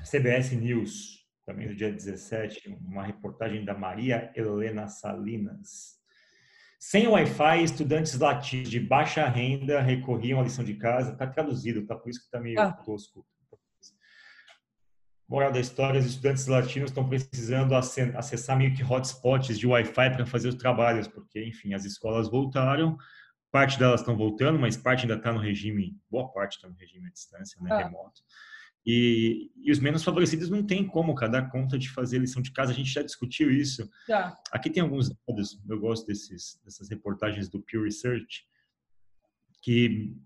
CBS 0.02 0.52
News, 0.52 1.25
também 1.46 1.68
no 1.68 1.76
dia 1.76 1.92
17, 1.92 2.76
uma 2.84 3.04
reportagem 3.04 3.64
da 3.64 3.72
Maria 3.72 4.32
Helena 4.34 4.88
Salinas. 4.88 5.96
Sem 6.78 7.06
Wi-Fi, 7.06 7.62
estudantes 7.62 8.18
latinos 8.18 8.68
de 8.68 8.80
baixa 8.80 9.26
renda 9.28 9.80
recorriam 9.80 10.40
à 10.40 10.42
lição 10.42 10.64
de 10.64 10.74
casa. 10.74 11.12
Está 11.12 11.26
traduzido, 11.26 11.86
tá? 11.86 11.94
Por 11.94 12.10
isso 12.10 12.18
que 12.18 12.26
está 12.26 12.40
meio 12.40 12.60
ah. 12.60 12.72
tosco. 12.72 13.24
Moral 15.28 15.50
da 15.50 15.58
história, 15.58 15.98
os 15.98 16.06
estudantes 16.06 16.46
latinos 16.46 16.90
estão 16.90 17.08
precisando 17.08 17.74
acessar 17.74 18.56
meio 18.56 18.74
que 18.74 18.84
hotspots 18.84 19.58
de 19.58 19.66
Wi-Fi 19.66 20.10
para 20.10 20.26
fazer 20.26 20.48
os 20.48 20.54
trabalhos, 20.54 21.08
porque, 21.08 21.44
enfim, 21.44 21.74
as 21.74 21.84
escolas 21.84 22.28
voltaram, 22.28 22.96
parte 23.50 23.76
delas 23.76 24.00
estão 24.00 24.16
voltando, 24.16 24.58
mas 24.58 24.76
parte 24.76 25.02
ainda 25.02 25.16
está 25.16 25.32
no 25.32 25.40
regime, 25.40 25.96
boa 26.08 26.30
parte 26.32 26.56
está 26.56 26.68
no 26.68 26.76
regime 26.76 27.08
à 27.08 27.10
distância, 27.10 27.60
né, 27.60 27.70
ah. 27.72 27.78
remoto. 27.78 28.20
E, 28.86 29.50
e, 29.56 29.72
os 29.72 29.80
menos 29.80 30.04
favorecidos 30.04 30.48
não 30.48 30.64
tem 30.64 30.86
como 30.86 31.12
dar 31.14 31.50
conta 31.50 31.76
de 31.76 31.90
fazer 31.90 32.18
lição 32.18 32.40
de 32.40 32.52
casa. 32.52 32.70
A 32.70 32.74
gente 32.74 32.90
já 32.90 33.02
discutiu 33.02 33.50
isso. 33.50 33.88
Já. 34.08 34.36
Aqui 34.52 34.70
tem 34.70 34.82
alguns 34.82 35.10
dados, 35.26 35.60
eu 35.68 35.80
gosto 35.80 36.06
desses, 36.06 36.60
dessas 36.64 36.88
reportagens 36.88 37.48
do 37.48 37.60
Pew 37.60 37.82
Research, 37.82 38.44
que 39.60 40.16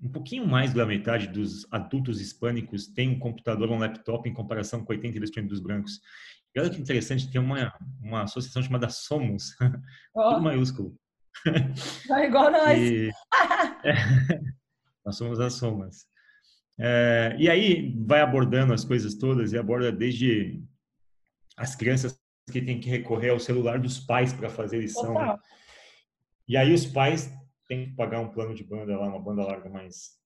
um 0.00 0.08
pouquinho 0.08 0.46
mais 0.46 0.72
da 0.72 0.86
metade 0.86 1.26
dos 1.26 1.66
adultos 1.72 2.20
hispânicos 2.20 2.86
tem 2.86 3.08
um 3.08 3.18
computador 3.18 3.68
ou 3.68 3.74
um 3.74 3.80
laptop 3.80 4.28
em 4.28 4.32
comparação 4.32 4.84
com 4.84 4.92
82% 4.92 5.48
dos 5.48 5.58
brancos. 5.58 6.00
E 6.54 6.60
olha 6.60 6.70
que 6.70 6.80
interessante, 6.80 7.28
tem 7.30 7.40
uma, 7.40 7.72
uma 8.00 8.22
associação 8.22 8.62
chamada 8.62 8.88
Somos, 8.88 9.56
oh. 10.14 10.22
tudo 10.30 10.42
maiúsculo. 10.42 10.96
É 12.10 12.26
igual 12.26 12.50
nós. 12.50 12.78
E, 12.78 13.10
nós 15.04 15.16
somos 15.16 15.40
as 15.40 15.54
Somas. 15.54 16.06
É, 16.80 17.34
e 17.38 17.48
aí 17.50 17.94
vai 18.06 18.20
abordando 18.20 18.72
as 18.72 18.84
coisas 18.84 19.14
todas 19.14 19.52
e 19.52 19.58
aborda 19.58 19.90
desde 19.90 20.62
as 21.56 21.74
crianças 21.74 22.18
que 22.52 22.62
têm 22.62 22.80
que 22.80 22.88
recorrer 22.88 23.30
ao 23.30 23.40
celular 23.40 23.78
dos 23.78 23.98
pais 23.98 24.32
para 24.32 24.48
fazer 24.48 24.80
lição. 24.80 25.14
Né? 25.14 25.36
E 26.46 26.56
aí 26.56 26.72
os 26.72 26.86
pais 26.86 27.32
têm 27.66 27.86
que 27.86 27.96
pagar 27.96 28.20
um 28.20 28.30
plano 28.30 28.54
de 28.54 28.64
banda 28.64 28.96
lá, 28.96 29.08
uma 29.08 29.20
banda 29.20 29.44
larga 29.44 29.68
mais 29.68 30.18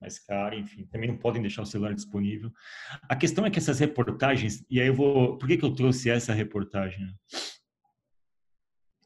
mais 0.00 0.18
cara, 0.18 0.54
enfim, 0.54 0.86
também 0.86 1.08
não 1.08 1.18
podem 1.18 1.42
deixar 1.42 1.62
o 1.62 1.66
celular 1.66 1.92
disponível. 1.92 2.52
A 3.08 3.16
questão 3.16 3.44
é 3.44 3.50
que 3.50 3.58
essas 3.58 3.80
reportagens, 3.80 4.64
e 4.70 4.80
aí 4.80 4.86
eu 4.86 4.94
vou, 4.94 5.36
por 5.36 5.48
que 5.48 5.56
que 5.56 5.64
eu 5.64 5.74
trouxe 5.74 6.08
essa 6.08 6.32
reportagem? 6.32 7.12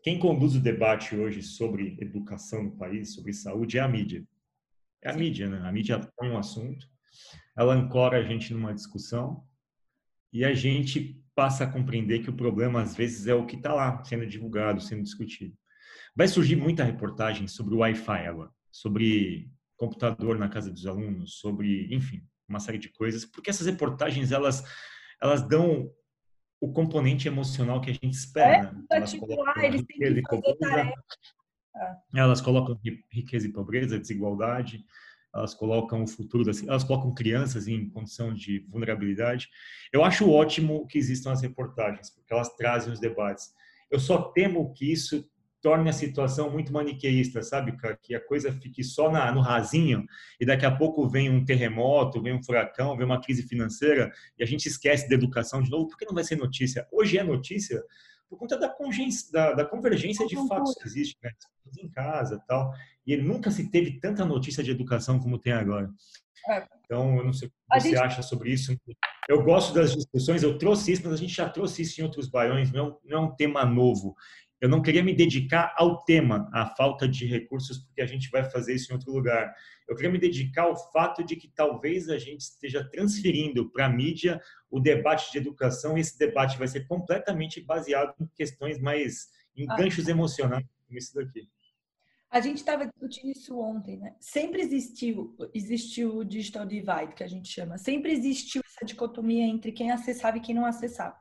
Quem 0.03 0.19
conduz 0.19 0.55
o 0.55 0.61
debate 0.61 1.17
hoje 1.17 1.43
sobre 1.43 1.97
educação 2.01 2.65
no 2.65 2.77
país, 2.77 3.15
sobre 3.15 3.33
saúde, 3.33 3.79
é 3.79 3.81
a 3.81 3.89
mídia. 3.89 4.23
É 5.03 5.11
a 5.11 5.17
mídia, 5.17 5.49
né? 5.49 5.67
A 5.67 5.73
mídia 5.73 6.01
põe 6.17 6.29
um 6.29 6.37
assunto, 6.37 6.92
ela 7.57 7.75
ancora 7.75 8.19
a 8.19 8.23
gente 8.23 8.53
numa 8.53 8.75
discussão 8.75 9.45
e 10.33 10.45
a 10.45 10.55
gente 10.55 11.23
passa 11.35 11.65
a 11.65 11.71
compreender 11.71 12.21
que 12.21 12.31
o 12.31 12.37
problema 12.37 12.83
às 12.83 12.95
vezes 12.95 13.27
é 13.27 13.35
o 13.35 13.47
que 13.47 13.57
está 13.57 13.73
lá 13.73 14.03
sendo 14.05 14.27
divulgado, 14.27 14.81
sendo 14.81 15.03
discutido. 15.03 15.55
Vai 16.15 16.29
surgir 16.29 16.57
muita 16.57 16.85
reportagem 16.85 17.49
sobre 17.49 17.75
o 17.75 17.79
Wi-Fi 17.79 18.27
agora, 18.27 18.51
sobre 18.71 19.51
computador 19.77 20.39
na 20.39 20.49
casa 20.49 20.71
dos 20.71 20.87
alunos, 20.87 21.39
sobre, 21.39 21.93
enfim, 21.95 22.23
uma 22.49 22.61
série 22.61 22.79
de 22.79 22.91
coisas, 22.91 23.25
porque 23.25 23.51
essas 23.51 23.67
reportagens 23.67 24.31
elas 24.31 24.63
elas 25.21 25.47
dão 25.47 25.91
o 26.61 26.73
componente 26.73 27.29
emocional 27.29 27.81
que 27.81 27.91
a 27.91 27.95
gente 27.95 28.13
espera. 28.13 28.69
É, 28.69 28.73
né? 28.73 28.85
elas, 28.91 29.11
tipo, 29.13 29.27
colocam 29.27 30.93
ah, 31.75 31.97
elas 32.15 32.41
colocam 32.41 32.79
riqueza 33.11 33.47
e 33.47 33.53
pobreza, 33.53 33.99
desigualdade, 33.99 34.85
elas 35.35 35.55
colocam 35.55 36.03
o 36.03 36.07
futuro 36.07 36.45
das, 36.45 36.63
elas 36.63 36.85
colocam 36.85 37.15
crianças 37.15 37.67
em 37.67 37.89
condição 37.89 38.35
de 38.35 38.61
vulnerabilidade. 38.69 39.49
Eu 39.93 40.05
acho 40.05 40.31
ótimo 40.31 40.87
que 40.87 40.99
existam 40.99 41.33
as 41.33 41.43
reportagens, 41.43 42.11
porque 42.11 42.33
elas 42.33 42.55
trazem 42.55 42.93
os 42.93 43.01
debates. 43.01 43.53
Eu 43.91 43.99
só 43.99 44.19
temo 44.19 44.73
que 44.73 44.91
isso 44.91 45.29
torne 45.63 45.89
a 45.89 45.93
situação 45.93 46.51
muito 46.51 46.73
maniqueísta, 46.73 47.41
sabe, 47.43 47.77
cara? 47.77 47.97
Que 47.97 48.15
a 48.17 48.21
coisa 48.21 48.53
fique 48.53 48.83
só 48.83 49.11
na, 49.11 49.31
no 49.31 49.41
rasinho 49.41 50.05
e 50.41 50.45
daqui 50.45 50.67
a 50.67 50.77
pouco 50.77 51.09
vem 51.09 51.31
um 51.31 51.45
terremoto, 51.45 52.21
vem 52.21 52.35
um 52.35 52.43
furacão, 52.43 52.97
vem 52.97 53.07
uma 53.07 53.21
crise 53.21 53.45
financeira 53.45 54.13
e 54.37 54.43
a 54.43 54.47
gente 54.47 54.67
esquece 54.67 55.09
da 55.09 55.15
educação 55.15 55.63
de 55.63 55.71
novo, 55.71 55.87
porque 55.87 56.05
não 56.05 56.15
vai 56.15 56.25
ser 56.25 56.37
notícia. 56.37 56.87
Hoje 56.91 57.17
é 57.17 57.23
notícia 57.23 57.81
por 58.29 58.39
conta 58.39 58.59
da, 58.59 58.75
da, 59.31 59.53
da 59.53 59.65
convergência 59.65 60.27
de 60.27 60.35
fatos 60.49 60.75
que 60.75 60.87
existe, 60.87 61.17
né? 61.23 61.31
Em 61.79 61.89
casa 61.89 62.43
tal. 62.49 62.73
E 63.07 63.17
nunca 63.17 63.51
se 63.51 63.71
teve 63.71 63.99
tanta 63.99 64.25
notícia 64.25 64.63
de 64.63 64.71
educação 64.71 65.19
como 65.19 65.39
tem 65.39 65.53
agora. 65.53 65.91
É. 66.49 66.67
Então, 66.85 67.17
eu 67.17 67.25
não 67.25 67.33
sei 67.33 67.49
o 67.49 67.51
que 67.51 67.81
você 67.81 67.89
gente... 67.91 67.99
acha 67.99 68.23
sobre 68.23 68.53
isso. 68.53 68.77
Eu 69.29 69.43
gosto 69.43 69.73
das 69.73 69.95
discussões, 69.95 70.43
eu 70.43 70.59
trouxe 70.59 70.93
isso, 70.93 71.03
mas 71.05 71.13
a 71.13 71.17
gente 71.17 71.35
já 71.35 71.49
trouxe 71.49 71.83
isso 71.83 72.01
em 72.01 72.05
outros 72.05 72.29
baiões, 72.29 72.73
não, 72.73 72.99
não 73.05 73.19
é 73.19 73.21
um 73.21 73.35
tema 73.35 73.65
novo 73.65 74.15
eu 74.63 74.69
não 74.69 74.81
queria 74.81 75.03
me 75.03 75.13
dedicar 75.13 75.75
ao 75.77 76.05
tema, 76.05 76.49
à 76.53 76.65
falta 76.65 77.09
de 77.09 77.27
recursos, 77.27 77.79
porque 77.79 78.01
a 78.01 78.07
gente 78.07 78.31
vai 78.31 78.49
fazer 78.49 78.73
isso 78.73 78.93
em 78.93 78.95
outro 78.95 79.11
lugar. 79.11 79.53
Eu 79.89 79.97
queria 79.97 80.13
me 80.13 80.21
dedicar 80.21 80.63
ao 80.63 80.77
fato 80.93 81.25
de 81.25 81.35
que 81.35 81.49
talvez 81.49 82.09
a 82.09 82.17
gente 82.17 82.43
esteja 82.43 82.89
transferindo 82.89 83.69
para 83.73 83.87
a 83.87 83.89
mídia 83.89 84.41
o 84.71 84.79
debate 84.79 85.33
de 85.33 85.39
educação, 85.39 85.99
e 85.99 86.01
esse 86.01 86.17
debate 86.17 86.57
vai 86.57 86.69
ser 86.69 86.87
completamente 86.87 87.61
baseado 87.61 88.15
em 88.21 88.27
questões 88.37 88.79
mais, 88.79 89.31
em 89.57 89.67
ah. 89.69 89.75
ganchos 89.75 90.07
emocionais, 90.07 90.65
como 90.87 90.97
isso 90.97 91.13
daqui. 91.13 91.49
A 92.33 92.41
gente 92.41 92.57
estava 92.57 92.87
discutindo 92.87 93.31
isso 93.31 93.59
ontem, 93.59 93.99
né? 93.99 94.17
Sempre 94.19 94.63
existiu, 94.63 95.37
existiu 95.53 96.17
o 96.17 96.25
digital 96.25 96.65
divide, 96.65 97.15
que 97.15 97.23
a 97.23 97.29
gente 97.29 97.47
chama. 97.47 97.77
Sempre 97.77 98.11
existiu 98.11 98.63
essa 98.65 98.87
dicotomia 98.87 99.45
entre 99.45 99.71
quem 99.71 99.91
acessava 99.91 100.39
e 100.39 100.41
quem 100.41 100.55
não 100.55 100.65
acessava 100.65 101.15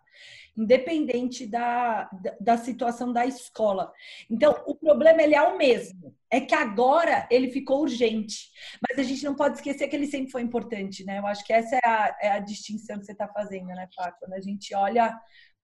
independente 0.55 1.47
da, 1.47 2.09
da, 2.21 2.35
da, 2.39 2.57
situação 2.57 3.11
da 3.13 3.25
escola. 3.25 3.91
Então, 4.29 4.63
o 4.67 4.75
problema 4.75 5.21
ele 5.21 5.33
é 5.33 5.41
o 5.41 5.57
mesmo, 5.57 6.15
é 6.29 6.41
que 6.41 6.53
agora 6.53 7.27
ele 7.31 7.49
ficou 7.49 7.81
urgente, 7.81 8.49
mas 8.85 8.99
a 8.99 9.03
gente 9.03 9.23
não 9.23 9.33
pode 9.33 9.55
esquecer 9.55 9.87
que 9.87 9.95
ele 9.95 10.07
sempre 10.07 10.29
foi 10.29 10.41
importante, 10.41 11.05
né? 11.05 11.19
Eu 11.19 11.27
acho 11.27 11.45
que 11.45 11.53
essa 11.53 11.77
é 11.77 11.87
a, 11.87 12.17
é 12.21 12.31
a 12.31 12.39
distinção 12.39 12.99
que 12.99 13.05
você 13.05 13.13
está 13.13 13.27
fazendo, 13.29 13.67
né, 13.67 13.87
Fá? 13.95 14.11
Quando 14.11 14.33
a 14.33 14.41
gente 14.41 14.75
olha 14.75 15.17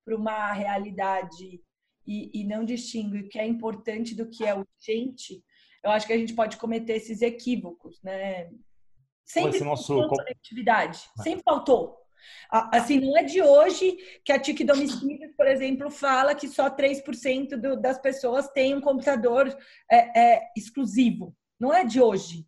para 0.06 0.16
uma 0.16 0.54
realidade 0.54 1.62
e, 2.08 2.32
e 2.34 2.44
não 2.44 2.64
distingue 2.64 3.20
o 3.20 3.30
que 3.30 3.38
é 3.38 3.46
importante 3.46 4.16
do 4.16 4.30
que 4.30 4.46
é 4.46 4.56
urgente, 4.56 5.44
eu 5.84 5.92
acho 5.92 6.08
que 6.08 6.14
a 6.14 6.18
gente 6.18 6.34
pode 6.34 6.58
cometer 6.58 6.94
esses 6.94 7.22
equívocos, 7.22 8.02
né? 8.02 8.50
Sempre 9.26 9.60
nosso... 9.60 10.08
conectividade, 10.08 11.00
sempre 11.22 11.44
faltou. 11.44 11.98
Assim, 12.50 13.00
não 13.00 13.18
é 13.18 13.24
de 13.24 13.42
hoje 13.42 13.98
que 14.24 14.32
a 14.32 14.40
TIC 14.40 14.64
Domicílios, 14.64 15.34
por 15.36 15.48
exemplo, 15.48 15.92
fala 15.92 16.34
que 16.34 16.48
só 16.48 16.70
3% 16.70 17.56
do, 17.58 17.80
das 17.80 18.00
pessoas 18.00 18.48
têm 18.50 18.76
um 18.76 18.82
computador 18.82 19.56
é, 19.92 20.20
é, 20.20 20.52
exclusivo. 20.56 21.36
Não 21.60 21.74
é 21.74 21.84
de 21.84 22.02
hoje. 22.02 22.46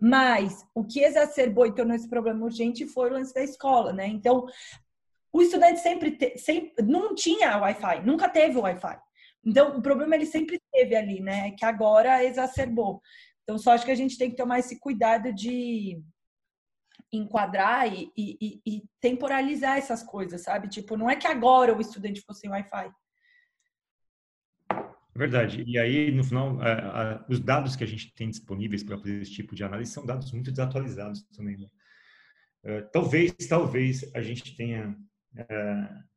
Mas 0.00 0.64
o 0.74 0.84
que 0.84 1.00
exacerbou 1.00 1.66
e 1.66 1.74
tornou 1.74 1.94
esse 1.94 2.08
problema 2.08 2.44
urgente 2.44 2.86
foi 2.86 3.10
o 3.10 3.12
lance 3.14 3.34
da 3.34 3.42
escola, 3.42 3.92
né? 3.92 4.06
Então, 4.06 4.46
o 5.34 5.42
estudante 5.42 5.80
sempre, 5.80 6.12
te, 6.12 6.38
sempre 6.38 6.84
não 6.84 7.12
tinha 7.12 7.58
Wi-Fi, 7.58 8.02
nunca 8.06 8.28
teve 8.28 8.56
Wi-Fi. 8.56 9.00
Então, 9.44 9.76
o 9.76 9.82
problema 9.82 10.14
ele 10.14 10.26
sempre 10.26 10.62
teve 10.72 10.94
ali, 10.94 11.20
né? 11.20 11.50
Que 11.50 11.64
agora 11.64 12.24
exacerbou. 12.24 13.02
Então, 13.42 13.58
só 13.58 13.72
acho 13.72 13.84
que 13.84 13.90
a 13.90 13.96
gente 13.96 14.16
tem 14.16 14.30
que 14.30 14.36
tomar 14.36 14.60
esse 14.60 14.78
cuidado 14.78 15.34
de 15.34 16.00
enquadrar 17.12 17.92
e, 17.92 18.12
e, 18.16 18.60
e, 18.64 18.82
temporalizar 19.00 19.76
essas 19.76 20.04
coisas, 20.04 20.42
sabe? 20.42 20.68
Tipo, 20.68 20.96
não 20.96 21.10
é 21.10 21.16
que 21.16 21.26
agora 21.26 21.76
o 21.76 21.80
estudante 21.80 22.22
fosse 22.22 22.42
sem 22.42 22.50
Wi-Fi. 22.50 22.92
Verdade. 25.16 25.64
E 25.66 25.76
aí, 25.76 26.12
no 26.12 26.22
final, 26.22 26.60
a, 26.62 27.24
os 27.28 27.40
dados 27.40 27.74
que 27.74 27.82
a 27.82 27.88
gente 27.88 28.14
tem 28.14 28.30
disponíveis 28.30 28.84
para 28.84 28.98
fazer 28.98 29.20
esse 29.20 29.32
tipo 29.32 29.56
de 29.56 29.64
análise 29.64 29.90
são 29.90 30.06
dados 30.06 30.30
muito 30.30 30.52
desatualizados 30.52 31.24
também. 31.36 31.56
Né? 31.56 31.68
Uh, 32.64 32.90
talvez, 32.92 33.32
talvez 33.48 34.14
a 34.14 34.22
gente 34.22 34.56
tenha 34.56 34.96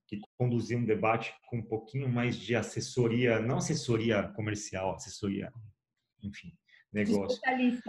que 0.07 0.19
conduzir 0.37 0.77
um 0.77 0.85
debate 0.85 1.33
com 1.47 1.57
um 1.57 1.63
pouquinho 1.63 2.07
mais 2.07 2.37
de 2.37 2.55
assessoria, 2.55 3.39
não 3.39 3.57
assessoria 3.57 4.23
comercial, 4.29 4.95
assessoria, 4.95 5.51
enfim, 6.23 6.53
negócio. 6.91 7.39
A 7.45 7.57
gente, 7.57 7.81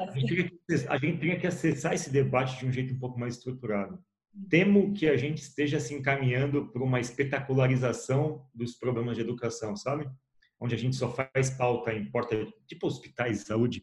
a 0.88 0.98
gente 0.98 1.20
tinha 1.20 1.38
que 1.38 1.46
acessar 1.46 1.94
esse 1.94 2.10
debate 2.10 2.58
de 2.58 2.66
um 2.66 2.72
jeito 2.72 2.92
um 2.92 2.98
pouco 2.98 3.18
mais 3.18 3.36
estruturado. 3.36 4.02
Temo 4.50 4.92
que 4.92 5.08
a 5.08 5.16
gente 5.16 5.38
esteja 5.38 5.80
se 5.80 5.94
encaminhando 5.94 6.70
para 6.70 6.82
uma 6.82 7.00
espetacularização 7.00 8.46
dos 8.54 8.74
problemas 8.74 9.16
de 9.16 9.22
educação, 9.22 9.76
sabe? 9.76 10.08
Onde 10.60 10.74
a 10.74 10.78
gente 10.78 10.96
só 10.96 11.12
faz 11.12 11.50
pauta 11.50 11.92
em 11.92 12.10
porta, 12.10 12.46
tipo 12.66 12.86
hospitais 12.86 13.38
de 13.38 13.46
saúde. 13.46 13.82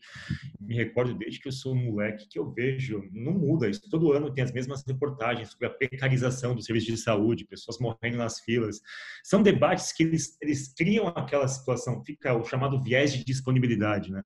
Me 0.59 0.75
recordo 0.75 1.13
desde 1.13 1.39
que 1.39 1.47
eu 1.47 1.51
sou 1.51 1.73
um 1.73 1.91
moleque 1.91 2.27
que 2.27 2.37
eu 2.37 2.51
vejo, 2.51 3.01
não 3.13 3.33
muda 3.33 3.69
isso. 3.69 3.89
Todo 3.89 4.11
ano 4.11 4.33
tem 4.33 4.43
as 4.43 4.51
mesmas 4.51 4.83
reportagens 4.85 5.51
sobre 5.51 5.67
a 5.67 5.69
precarização 5.69 6.53
do 6.53 6.61
serviço 6.61 6.87
de 6.87 6.97
saúde, 6.97 7.45
pessoas 7.45 7.79
morrendo 7.79 8.17
nas 8.17 8.39
filas. 8.41 8.81
São 9.23 9.41
debates 9.41 9.93
que 9.93 10.03
eles, 10.03 10.37
eles 10.41 10.73
criam 10.73 11.07
aquela 11.07 11.47
situação, 11.47 12.03
fica 12.03 12.33
o 12.33 12.43
chamado 12.43 12.81
viés 12.81 13.13
de 13.13 13.23
disponibilidade, 13.23 14.11
né? 14.11 14.21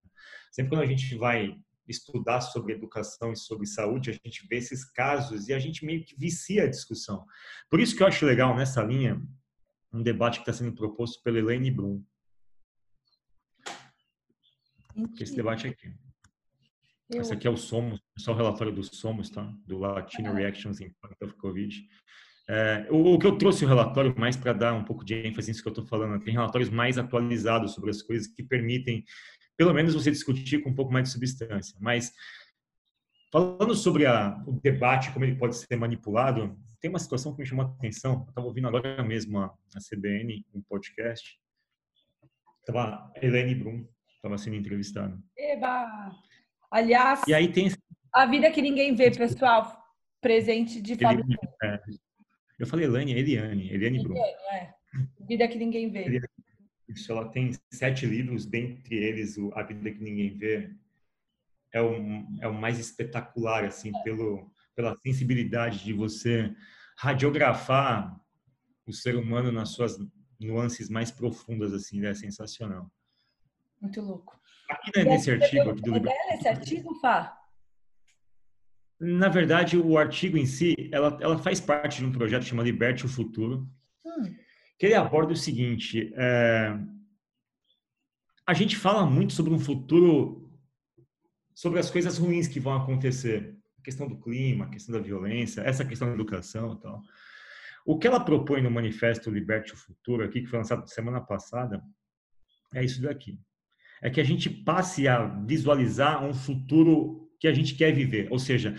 Sempre 0.52 0.72
quando 0.72 0.82
a 0.82 0.88
gente 0.88 1.16
vai 1.16 1.56
estudar 1.88 2.42
sobre 2.42 2.74
educação 2.74 3.32
e 3.32 3.38
sobre 3.38 3.66
saúde, 3.66 4.12
a 4.12 4.14
gente 4.14 4.46
vê 4.48 4.58
esses 4.58 4.86
casos 4.86 5.48
e 5.48 5.54
a 5.54 5.60
gente 5.60 5.86
meio 5.86 6.04
que 6.04 6.16
vicia 6.18 6.64
a 6.64 6.70
discussão. 6.70 7.26
Por 7.70 7.80
isso 7.80 7.96
que 7.96 8.04
eu 8.04 8.08
acho 8.08 8.26
legal 8.26 8.56
nessa 8.56 8.84
linha 8.84 9.22
um 9.92 10.04
debate 10.04 10.40
que 10.40 10.50
está 10.50 10.54
sendo 10.54 10.76
proposto 10.76 11.22
pela 11.24 11.40
Elaine 11.40 11.72
Brum. 11.72 12.04
Esse 15.20 15.36
debate 15.36 15.68
aqui. 15.68 15.94
Eu... 17.10 17.22
Esse 17.22 17.34
aqui 17.34 17.48
é 17.48 17.50
o 17.50 17.58
SOMOS, 17.58 18.00
só 18.18 18.34
o 18.34 18.36
relatório 18.36 18.72
do 18.72 18.84
SOMOS, 18.84 19.30
tá? 19.30 19.52
Do 19.66 19.80
Latino 19.80 20.34
Reactions 20.34 20.80
in 20.80 20.92
Front 21.02 21.22
of 21.22 21.34
Covid. 21.38 21.88
É, 22.48 22.88
o, 22.90 23.14
o, 23.14 23.20
que 23.20 23.28
eu 23.28 23.38
trouxe 23.38 23.64
o 23.64 23.68
relatório 23.68 24.14
mais 24.18 24.36
para 24.36 24.54
dar 24.54 24.74
um 24.74 24.84
pouco 24.84 25.06
de 25.06 25.14
ênfase 25.16 25.50
nisso 25.50 25.62
que 25.62 25.68
eu 25.68 25.72
estou 25.72 25.86
falando, 25.86 26.24
tem 26.24 26.34
relatórios 26.34 26.70
mais 26.70 26.98
atualizados 26.98 27.74
sobre 27.74 27.92
as 27.92 28.02
coisas 28.02 28.28
que 28.28 28.44
permitem 28.44 29.04
pelo 29.56 29.74
menos 29.74 29.94
você 29.94 30.10
discutir 30.10 30.64
com 30.64 30.70
um 30.70 30.74
pouco 30.74 30.92
mais 30.92 31.08
de 31.08 31.14
substância. 31.14 31.78
Mas 31.80 32.12
falando 33.32 33.76
sobre 33.76 34.06
a, 34.06 34.42
o 34.48 34.54
debate, 34.54 35.12
como 35.12 35.26
ele 35.26 35.36
pode 35.36 35.58
ser 35.58 35.76
manipulado, 35.76 36.58
tem 36.80 36.90
uma 36.90 36.98
situação 36.98 37.34
que 37.34 37.42
me 37.42 37.46
chamou 37.46 37.66
a 37.66 37.70
atenção. 37.70 38.14
Eu 38.14 38.30
estava 38.30 38.48
ouvindo 38.48 38.68
agora 38.68 39.04
mesmo 39.04 39.38
a, 39.38 39.46
a 39.46 39.80
CBN, 39.80 40.46
um 40.54 40.62
podcast. 40.62 41.40
Estava 42.62 42.84
a 42.84 43.14
Helene 43.22 43.54
Brum, 43.54 43.88
estava 44.20 44.38
sendo 44.38 44.56
entrevistada. 44.58 45.18
Eba! 45.38 46.12
Aliás, 46.72 47.22
e 47.28 47.34
aí 47.34 47.52
tem... 47.52 47.72
a 48.14 48.26
vida 48.26 48.52
que 48.52 48.62
ninguém 48.62 48.94
vê, 48.94 49.10
pessoal. 49.10 49.78
Presente 50.22 50.82
de 50.82 50.96
Fábio. 50.96 51.26
É, 51.64 51.80
eu 52.60 52.68
falei 52.68 52.86
Elane, 52.86 53.14
Eliane, 53.14 53.72
Eliane 53.72 54.04
Brum. 54.04 54.18
É. 54.18 54.74
Vida 55.28 55.48
que 55.48 55.58
ninguém 55.58 55.90
vê. 55.90 56.02
Eliane 56.02 56.28
isso, 56.90 57.12
ela 57.12 57.30
tem 57.30 57.52
sete 57.72 58.06
livros, 58.06 58.48
dentre 58.48 58.96
eles 58.96 59.38
A 59.54 59.62
Vida 59.62 59.92
que 59.92 60.04
Ninguém 60.04 60.36
Vê 60.36 60.76
é 61.72 61.80
o, 61.80 61.94
é 62.42 62.48
o 62.48 62.54
mais 62.54 62.80
espetacular, 62.80 63.64
assim, 63.64 63.92
pelo, 64.04 64.52
pela 64.76 64.98
sensibilidade 64.98 65.84
de 65.84 65.94
você 65.94 66.52
radiografar 66.98 68.20
o 68.88 68.92
ser 68.92 69.16
humano 69.16 69.52
nas 69.52 69.70
suas 69.70 69.98
nuances 70.40 70.90
mais 70.90 71.12
profundas, 71.12 71.74
assim, 71.74 72.04
é 72.04 72.14
sensacional. 72.16 72.92
Muito 73.82 74.02
louco. 74.02 74.40
Aqui 74.70 74.92
né, 74.96 75.04
nesse 75.04 75.32
artigo 75.32 75.72
aqui 75.72 75.82
do 75.82 75.94
Liber... 75.94 76.14
esse 76.34 76.48
artigo, 76.48 76.96
Fá? 76.96 77.36
Na 79.00 79.30
verdade, 79.30 79.78
o 79.78 79.98
artigo 79.98 80.38
em 80.38 80.46
si, 80.46 80.76
ela, 80.92 81.18
ela 81.22 81.38
faz 81.38 81.60
parte 81.62 82.00
de 82.00 82.06
um 82.06 82.12
projeto 82.12 82.44
chamado 82.44 82.66
Liberte 82.66 83.06
o 83.06 83.10
Futuro, 83.10 83.68
hum. 84.06 84.36
que 84.78 84.86
ele 84.86 84.96
aborda 84.96 85.32
o 85.32 85.38
seguinte, 85.38 86.12
é, 86.16 86.78
a 88.50 88.54
gente 88.54 88.76
fala 88.76 89.06
muito 89.06 89.32
sobre 89.32 89.54
um 89.54 89.60
futuro, 89.60 90.52
sobre 91.54 91.80
as 91.80 91.90
coisas 91.90 92.18
ruins 92.18 92.48
que 92.48 92.60
vão 92.60 92.74
acontecer, 92.76 93.56
a 93.80 93.82
questão 93.84 94.08
do 94.08 94.20
clima, 94.20 94.66
a 94.66 94.70
questão 94.70 94.94
da 94.94 95.00
violência, 95.00 95.62
essa 95.62 95.86
questão 95.86 96.08
da 96.08 96.16
educação 96.16 96.74
e 96.74 96.82
tal. 96.82 97.02
O 97.86 97.98
que 97.98 98.08
ela 98.08 98.20
propõe 98.20 98.62
no 98.62 98.72
manifesto 98.72 99.30
Liberte 99.30 99.74
o 99.74 99.78
Futuro, 99.78 100.24
aqui, 100.24 100.42
que 100.42 100.48
foi 100.48 100.58
lançado 100.60 100.90
semana 100.90 101.22
passada, 101.22 101.82
é 102.74 102.84
isso 102.84 103.02
daqui. 103.02 103.40
É 104.02 104.10
que 104.10 104.22
a 104.22 104.24
gente 104.24 104.50
passe 104.50 105.08
a 105.08 105.26
visualizar 105.26 106.24
um 106.24 106.34
futuro 106.34 107.30
que 107.40 107.48
a 107.48 107.54
gente 107.54 107.76
quer 107.76 107.92
viver. 107.92 108.28
Ou 108.32 108.40
seja, 108.40 108.76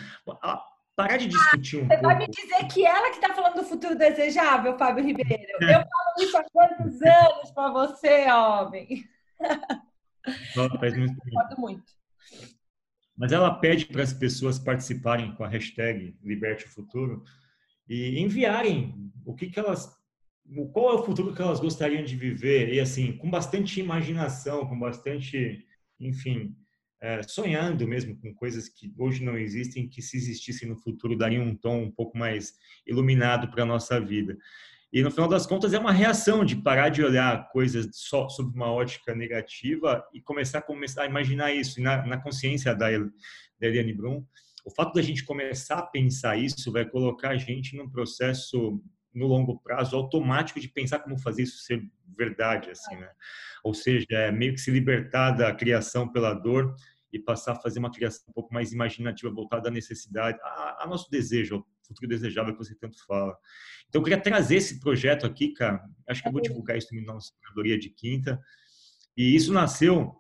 parar 0.97 1.17
de 1.17 1.29
discutir 1.29 1.79
um 1.79 1.83
Você 1.83 1.89
pouco... 1.89 2.03
vai 2.03 2.19
me 2.19 2.29
dizer 2.29 2.67
que 2.73 2.85
ela 2.85 3.11
que 3.11 3.17
está 3.17 3.35
falando 3.35 3.57
do 3.57 3.65
futuro 3.65 3.97
desejável, 3.97 4.77
Fábio 4.79 5.05
Ribeiro. 5.05 5.43
É. 5.63 5.77
Eu 5.77 5.81
falo 5.81 6.15
isso 6.21 6.37
há 6.37 6.45
quantos 6.53 7.03
anos 7.03 7.51
para 7.53 7.73
você, 7.73 8.31
homem? 8.31 9.05
Não, 10.55 10.69
faz 10.79 10.97
muito 10.97 11.17
muito. 11.59 12.01
Mas 13.17 13.33
ela 13.33 13.55
pede 13.55 13.87
para 13.87 14.03
as 14.03 14.13
pessoas 14.13 14.59
participarem 14.59 15.35
com 15.35 15.45
a 15.45 15.49
hashtag 15.49 16.17
Liberte 16.23 16.67
o 16.67 16.71
Futuro 16.71 17.25
e 17.89 18.21
enviarem 18.21 19.13
o 19.25 19.35
que, 19.35 19.51
que 19.51 19.59
elas 19.59 20.00
qual 20.73 20.97
é 20.97 21.01
o 21.01 21.05
futuro 21.05 21.35
que 21.35 21.43
elas 21.43 21.61
gostariam 21.61 22.03
de 22.03 22.17
viver? 22.17 22.73
E 22.73 22.81
assim 22.81 23.13
com 23.17 23.31
bastante 23.31 23.81
imaginação 23.81 24.67
com 24.67 24.79
bastante 24.79 25.65
enfim 25.99 26.57
é, 27.03 27.23
sonhando 27.23 27.87
mesmo 27.87 28.17
com 28.21 28.35
coisas 28.35 28.69
que 28.69 28.93
hoje 28.99 29.25
não 29.25 29.39
existem 29.39 29.89
que 29.89 30.03
se 30.03 30.17
existissem 30.17 30.69
no 30.69 30.77
futuro 30.77 31.17
dariam 31.17 31.45
um 31.45 31.57
tom 31.57 31.85
um 31.85 31.91
pouco 31.91 32.19
mais 32.19 32.55
iluminado 32.87 33.51
para 33.51 33.63
a 33.63 33.67
nossa 33.67 33.99
vida. 34.01 34.37
E 34.93 35.03
no 35.03 35.11
final 35.11 35.29
das 35.29 35.47
contas 35.47 35.73
é 35.73 35.79
uma 35.79 35.93
reação 35.93 36.45
de 36.45 36.57
parar 36.57 36.89
de 36.89 37.03
olhar 37.03 37.49
coisas 37.51 37.89
só 37.93 38.29
sob 38.29 38.55
uma 38.55 38.73
ótica 38.73 39.15
negativa 39.15 40.05
e 40.13 40.21
começar 40.21 40.59
a 40.59 40.63
começar 40.63 41.05
a 41.05 41.07
imaginar 41.07 41.53
isso 41.53 41.79
e 41.79 41.83
na, 41.83 42.05
na 42.05 42.21
consciência 42.21 42.75
da, 42.75 42.89
da 42.91 43.67
Eliane 43.69 43.95
Brum. 43.95 44.25
O 44.65 44.71
fato 44.71 44.93
da 44.93 45.01
gente 45.01 45.25
começar 45.25 45.79
a 45.79 45.87
pensar 45.87 46.37
isso 46.37 46.73
vai 46.73 46.85
colocar 46.85 47.31
a 47.31 47.37
gente 47.37 47.77
num 47.77 47.89
processo 47.89 48.83
no 49.13 49.27
longo 49.27 49.59
prazo 49.61 49.97
automático 49.97 50.61
de 50.61 50.69
pensar 50.69 51.01
como 51.01 51.19
fazer 51.19 51.43
isso 51.43 51.59
ser 51.59 51.83
verdade 52.17 52.71
assim 52.71 52.97
né? 52.97 53.11
Ou 53.63 53.75
seja 53.75 54.07
é 54.11 54.31
meio 54.31 54.55
que 54.55 54.61
se 54.61 54.71
libertar 54.71 55.33
da 55.33 55.55
criação 55.55 56.11
pela 56.11 56.35
dor 56.35 56.75
e 57.13 57.19
passar 57.19 57.53
a 57.53 57.61
fazer 57.61 57.79
uma 57.79 57.91
criação 57.91 58.25
um 58.29 58.33
pouco 58.33 58.55
mais 58.55 58.73
imaginativa 58.73 59.33
voltada 59.33 59.69
à 59.69 59.73
necessidade 59.73 60.39
a, 60.43 60.85
a 60.85 60.87
nosso 60.87 61.11
desejo 61.11 61.57
ao 61.57 61.67
futuro 61.87 62.09
desejável 62.09 62.53
que 62.53 62.59
você 62.59 62.75
tanto 62.75 63.05
fala. 63.05 63.37
Então 63.89 64.01
eu 64.01 64.05
queria 64.05 64.21
trazer 64.21 64.57
esse 64.57 64.79
projeto 64.79 65.27
aqui 65.27 65.53
cara. 65.53 65.85
Acho 66.09 66.23
que 66.23 66.29
eu 66.29 66.33
vou 66.33 66.41
divulgar 66.41 66.79
isso 66.79 66.95
na 66.95 67.03
nossa 67.03 67.33
curadoria 67.41 67.79
de 67.79 67.91
quinta. 67.91 68.41
E 69.17 69.35
isso 69.35 69.53
nasceu 69.53 70.15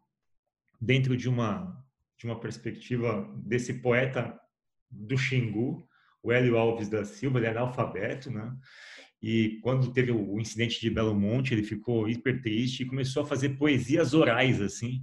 dentro 0.81 1.17
de 1.17 1.29
uma 1.29 1.79
de 2.19 2.27
uma 2.27 2.39
perspectiva 2.39 3.27
desse 3.47 3.73
poeta 3.81 4.39
do 4.91 5.17
Xingu, 5.17 5.89
o 6.23 6.33
Hélio 6.33 6.57
Alves 6.57 6.89
da 6.89 7.05
Silva, 7.05 7.39
ele 7.39 7.47
é 7.47 7.51
analfabeto, 7.51 8.31
né? 8.31 8.53
E 9.23 9.59
quando 9.63 9.93
teve 9.93 10.11
o 10.11 10.41
incidente 10.41 10.81
de 10.81 10.89
Belo 10.89 11.15
Monte, 11.15 11.53
ele 11.53 11.63
ficou 11.63 12.09
hiper 12.09 12.41
triste 12.41 12.83
e 12.83 12.87
começou 12.87 13.23
a 13.23 13.27
fazer 13.27 13.51
poesias 13.51 14.15
orais, 14.15 14.61
assim. 14.63 15.03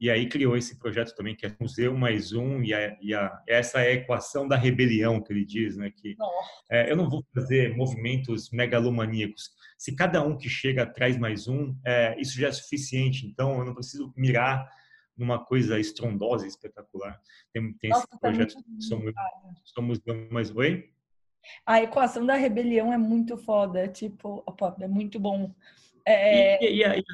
E 0.00 0.08
aí 0.08 0.28
criou 0.28 0.56
esse 0.56 0.78
projeto 0.78 1.14
também, 1.14 1.36
que 1.36 1.44
é 1.44 1.54
Museu 1.60 1.94
Mais 1.94 2.32
Um, 2.32 2.62
e, 2.62 2.72
a, 2.72 2.96
e 3.02 3.12
a, 3.12 3.42
essa 3.46 3.80
é 3.80 3.88
a 3.88 3.92
equação 3.92 4.48
da 4.48 4.56
rebelião, 4.56 5.20
que 5.20 5.32
ele 5.32 5.44
diz, 5.44 5.76
né? 5.76 5.90
Que 5.90 6.16
é, 6.70 6.90
eu 6.90 6.96
não 6.96 7.10
vou 7.10 7.22
fazer 7.34 7.76
movimentos 7.76 8.50
megalomaníacos. 8.50 9.50
Se 9.76 9.94
cada 9.94 10.22
um 10.22 10.38
que 10.38 10.48
chega 10.48 10.86
traz 10.86 11.18
mais 11.18 11.48
um, 11.48 11.76
é, 11.84 12.18
isso 12.18 12.38
já 12.40 12.48
é 12.48 12.52
suficiente. 12.52 13.26
Então, 13.26 13.58
eu 13.58 13.64
não 13.64 13.74
preciso 13.74 14.12
mirar 14.16 14.66
numa 15.16 15.44
coisa 15.44 15.78
estrondosa, 15.78 16.46
espetacular. 16.46 17.20
Tem, 17.52 17.72
tem 17.74 17.90
Nossa, 17.90 18.06
esse 18.10 18.20
projeto 18.20 18.54
tá 18.54 18.62
Somos, 18.80 19.14
Somos 19.64 20.00
Mais 20.30 20.54
Oi? 20.54 20.90
A 21.64 21.82
equação 21.82 22.24
da 22.24 22.34
rebelião 22.34 22.92
é 22.92 22.98
muito 22.98 23.36
foda, 23.36 23.88
tipo, 23.88 24.42
opa, 24.46 24.76
é 24.80 24.88
muito 24.88 25.18
bom. 25.18 25.54
É... 26.06 26.62
E, 26.64 26.82
e, 26.82 26.86
e, 26.86 27.04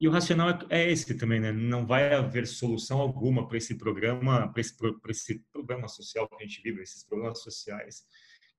e, 0.00 0.08
o 0.08 0.10
racional 0.10 0.50
é, 0.70 0.82
é 0.82 0.90
esse 0.90 1.16
também, 1.16 1.40
né? 1.40 1.52
Não 1.52 1.86
vai 1.86 2.14
haver 2.14 2.46
solução 2.46 3.00
alguma 3.00 3.46
para 3.46 3.58
esse 3.58 3.76
programa, 3.76 4.50
para 4.52 4.60
esse, 4.60 4.74
esse 5.08 5.44
programa 5.52 5.88
social 5.88 6.28
que 6.28 6.36
a 6.36 6.46
gente 6.46 6.62
vive, 6.62 6.82
esses 6.82 7.04
problemas 7.04 7.42
sociais 7.42 8.04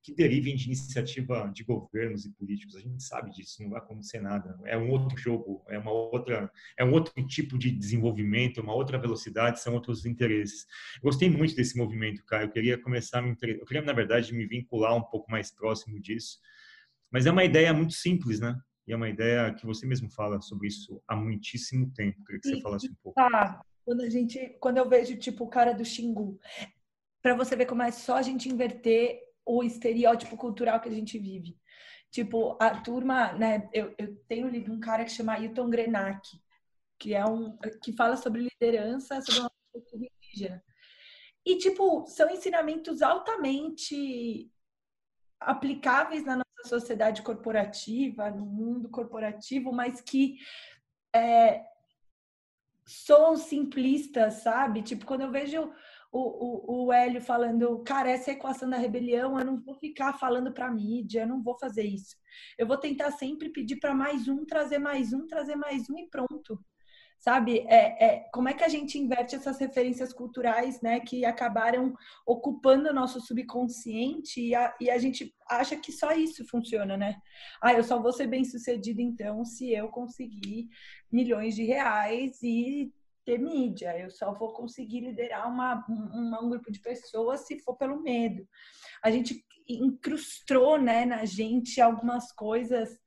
que 0.08 0.16
derivem 0.16 0.56
de 0.56 0.68
iniciativa 0.68 1.52
de 1.54 1.66
governos 1.66 2.24
e 2.24 2.32
políticos. 2.32 2.78
A 2.78 2.80
gente 2.80 3.04
sabe 3.04 3.30
disso, 3.30 3.62
não 3.62 3.72
vai 3.72 3.80
acontecer 3.80 4.22
nada. 4.22 4.58
É 4.64 4.78
um 4.78 4.90
outro 4.90 5.18
jogo, 5.18 5.66
é 5.68 5.78
uma 5.78 5.92
outra, 5.92 6.50
é 6.80 6.86
um 6.86 6.94
outro 6.94 7.14
tipo 7.28 7.58
de 7.58 7.70
desenvolvimento, 7.70 8.62
uma 8.62 8.74
outra 8.74 8.98
velocidade, 8.98 9.60
são 9.60 9.74
outros 9.74 10.06
interesses. 10.06 10.66
Gostei 11.04 11.30
muito 11.30 11.54
desse 11.54 11.78
movimento, 11.78 12.24
cara. 12.24 12.46
Eu 12.46 12.50
queria 12.50 12.82
começar, 12.82 13.22
me, 13.22 13.36
eu 13.42 13.66
queria 13.66 13.82
na 13.82 13.92
verdade 13.92 14.34
me 14.34 14.48
vincular 14.48 14.96
um 14.96 15.04
pouco 15.04 15.30
mais 15.30 15.52
próximo 15.52 16.00
disso. 16.00 16.40
Mas 17.12 17.26
é 17.26 17.32
uma 17.32 17.44
ideia 17.44 17.74
muito 17.74 17.92
simples, 17.92 18.40
né? 18.40 18.58
E 18.88 18.94
é 18.94 18.96
uma 18.96 19.10
ideia 19.10 19.54
que 19.54 19.66
você 19.66 19.86
mesmo 19.86 20.10
fala 20.10 20.40
sobre 20.40 20.70
isso 20.70 21.04
há 21.06 21.18
muitíssimo 21.18 21.92
tempo. 21.94 22.24
Queria 22.24 22.40
que 22.40 22.48
você 22.48 22.62
falasse 22.62 22.90
um 22.90 22.96
pouco. 23.04 23.16
Tá. 23.16 23.62
Quando 23.84 24.02
a 24.02 24.10
gente, 24.10 24.56
quando 24.62 24.78
eu 24.78 24.88
vejo 24.88 25.18
tipo 25.18 25.44
o 25.44 25.50
cara 25.50 25.74
do 25.74 25.84
Xingu, 25.84 26.40
para 27.22 27.36
você 27.36 27.58
ver 27.58 27.66
como 27.66 27.84
é 27.84 27.92
só 27.92 28.16
a 28.16 28.22
gente 28.22 28.48
inverter 28.48 29.27
o 29.48 29.64
estereótipo 29.64 30.36
cultural 30.36 30.80
que 30.80 30.90
a 30.90 30.92
gente 30.92 31.18
vive. 31.18 31.58
Tipo, 32.12 32.58
a 32.60 32.82
turma, 32.82 33.34
né? 33.34 33.70
Eu, 33.74 33.94
eu 33.98 34.16
tenho 34.28 34.48
lido 34.50 34.72
um 34.72 34.80
cara 34.80 35.04
que 35.06 35.12
chama 35.12 35.34
Ailton 35.34 35.70
Grenak, 35.70 36.40
que 37.00 37.14
é 37.14 37.26
um 37.26 37.58
que 37.82 37.94
fala 37.94 38.18
sobre 38.18 38.42
liderança, 38.42 39.22
sobre 39.22 39.42
uma 39.42 39.52
cultura 39.72 40.06
indígena. 40.06 40.64
E, 41.46 41.58
tipo, 41.58 42.06
são 42.08 42.30
ensinamentos 42.30 43.02
altamente 43.02 44.52
aplicáveis 45.40 46.26
na 46.26 46.38
nossa 46.38 46.80
sociedade 46.80 47.22
corporativa, 47.22 48.30
no 48.30 48.46
mundo 48.46 48.90
corporativo, 48.90 49.72
mas 49.72 50.02
que 50.02 50.38
é, 51.16 51.64
são 52.86 53.36
simplistas, 53.36 54.36
sabe? 54.36 54.82
Tipo, 54.82 55.06
quando 55.06 55.22
eu 55.22 55.32
vejo 55.32 55.72
o, 56.12 56.84
o, 56.84 56.86
o 56.86 56.94
Hélio 56.94 57.22
falando, 57.22 57.80
cara, 57.84 58.10
essa 58.10 58.32
é 58.32 58.34
a 58.34 58.38
equação 58.38 58.70
da 58.70 58.78
rebelião, 58.78 59.38
eu 59.38 59.46
não 59.46 59.60
vou 59.60 59.76
ficar 59.76 60.14
falando 60.14 60.52
para 60.52 60.72
mídia, 60.72 61.22
eu 61.22 61.28
não 61.28 61.42
vou 61.42 61.58
fazer 61.58 61.84
isso. 61.84 62.16
Eu 62.58 62.68
vou 62.68 62.78
tentar 62.78 63.12
sempre 63.12 63.50
pedir 63.50 63.78
para 63.78 63.94
mais 63.94 64.28
um, 64.28 64.46
trazer 64.46 64.80
mais 64.80 65.14
um, 65.14 65.28
trazer 65.28 65.56
mais 65.56 65.90
um 65.90 65.98
e 65.98 66.08
pronto. 66.10 66.60
Sabe? 67.20 67.66
É, 67.68 68.06
é, 68.06 68.20
como 68.32 68.48
é 68.48 68.54
que 68.54 68.64
a 68.64 68.70
gente 68.70 68.98
inverte 68.98 69.36
essas 69.36 69.58
referências 69.60 70.14
culturais, 70.14 70.80
né, 70.82 71.00
que 71.00 71.26
acabaram 71.26 71.96
ocupando 72.26 72.90
o 72.90 72.94
nosso 72.94 73.20
subconsciente 73.20 74.40
e 74.40 74.54
a, 74.54 74.76
e 74.80 74.90
a 74.90 75.00
gente 75.00 75.34
acha 75.50 75.76
que 75.76 75.92
só 75.92 76.12
isso 76.12 76.46
funciona, 76.48 76.96
né? 76.96 77.16
Ah, 77.60 77.74
eu 77.74 77.84
só 77.84 78.00
vou 78.00 78.14
ser 78.14 78.28
bem 78.28 78.46
sucedido 78.46 79.02
então 79.02 79.44
se 79.44 79.74
eu 79.74 79.88
conseguir 79.90 80.70
milhões 81.12 81.56
de 81.56 81.64
reais 81.64 82.38
e 82.44 82.94
ter 83.28 83.38
mídia. 83.38 84.00
Eu 84.00 84.10
só 84.10 84.34
vou 84.34 84.54
conseguir 84.54 85.02
liderar 85.02 85.52
uma, 85.52 85.86
um 85.90 86.50
grupo 86.50 86.72
de 86.72 86.80
pessoas 86.80 87.46
se 87.46 87.60
for 87.60 87.76
pelo 87.76 88.02
medo. 88.02 88.48
A 89.04 89.12
gente 89.12 89.46
incrustou 89.68 90.82
né, 90.82 91.06
na 91.06 91.26
gente 91.26 91.82
algumas 91.82 92.32
coisas 92.32 92.98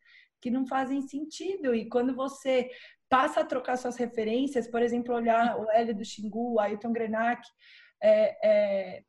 que 0.42 0.50
não 0.50 0.66
fazem 0.66 1.00
sentido. 1.00 1.74
E 1.74 1.88
quando 1.88 2.14
você 2.14 2.70
passa 3.09 3.40
a 3.40 3.46
trocar 3.46 3.78
suas 3.78 3.96
referências, 3.96 4.68
por 4.68 4.83
exemplo, 4.83 5.14
olhar 5.14 5.59
o 5.59 5.70
Hélio 5.70 5.96
do 5.96 6.04
Xingu, 6.04 6.52
o 6.54 6.61
Ailton 6.61 6.92
Grenak, 6.92 7.42
é, 8.02 8.46
é, 8.46 9.04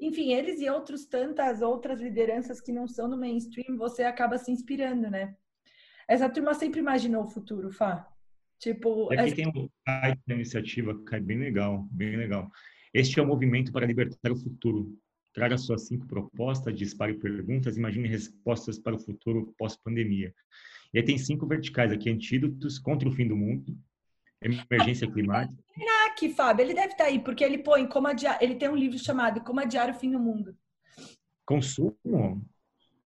enfim, 0.00 0.32
eles 0.32 0.58
e 0.58 0.70
outros 0.70 1.06
tantas 1.06 1.60
outras 1.60 2.00
lideranças 2.00 2.62
que 2.62 2.72
não 2.72 2.88
são 2.88 3.08
no 3.08 3.18
mainstream, 3.18 3.76
você 3.76 4.04
acaba 4.04 4.38
se 4.38 4.50
inspirando, 4.50 5.10
né? 5.10 5.36
Essa 6.08 6.30
turma 6.30 6.54
sempre 6.54 6.80
imaginou 6.80 7.24
o 7.24 7.28
futuro, 7.28 7.70
Fá. 7.70 8.13
Tipo, 8.58 9.12
e 9.12 9.18
aqui 9.18 9.26
essa... 9.26 9.36
tem 9.36 9.48
um 9.48 9.68
site 9.86 10.20
da 10.26 10.34
iniciativa 10.34 11.04
que 11.04 11.14
é 11.14 11.20
bem 11.20 11.38
legal, 11.38 11.86
bem 11.90 12.16
legal. 12.16 12.50
Este 12.92 13.18
é 13.18 13.22
o 13.22 13.26
movimento 13.26 13.72
para 13.72 13.86
libertar 13.86 14.30
o 14.30 14.36
futuro. 14.36 14.96
Traga 15.32 15.58
suas 15.58 15.88
cinco 15.88 16.06
propostas, 16.06 16.76
dispare 16.76 17.14
perguntas, 17.14 17.76
imagine 17.76 18.06
respostas 18.06 18.78
para 18.78 18.94
o 18.94 18.98
futuro 19.00 19.52
pós-pandemia. 19.58 20.32
E 20.92 20.98
aí 20.98 21.04
tem 21.04 21.18
cinco 21.18 21.46
verticais 21.46 21.92
aqui: 21.92 22.08
antídotos 22.08 22.78
contra 22.78 23.08
o 23.08 23.12
fim 23.12 23.26
do 23.26 23.36
mundo, 23.36 23.76
emergência 24.40 25.10
climática. 25.10 25.62
Aqui, 26.14 26.32
Fábio, 26.32 26.64
ele 26.64 26.74
deve 26.74 26.92
estar 26.92 27.06
aí, 27.06 27.18
porque 27.18 27.42
ele 27.42 27.58
põe 27.58 27.88
como 27.88 28.06
adiar, 28.06 28.38
ele 28.40 28.54
tem 28.54 28.68
um 28.68 28.76
livro 28.76 28.96
chamado 28.96 29.40
Como 29.40 29.58
Adiar 29.58 29.90
o 29.90 29.94
Fim 29.94 30.12
do 30.12 30.20
Mundo. 30.20 30.56
consumo, 31.44 32.46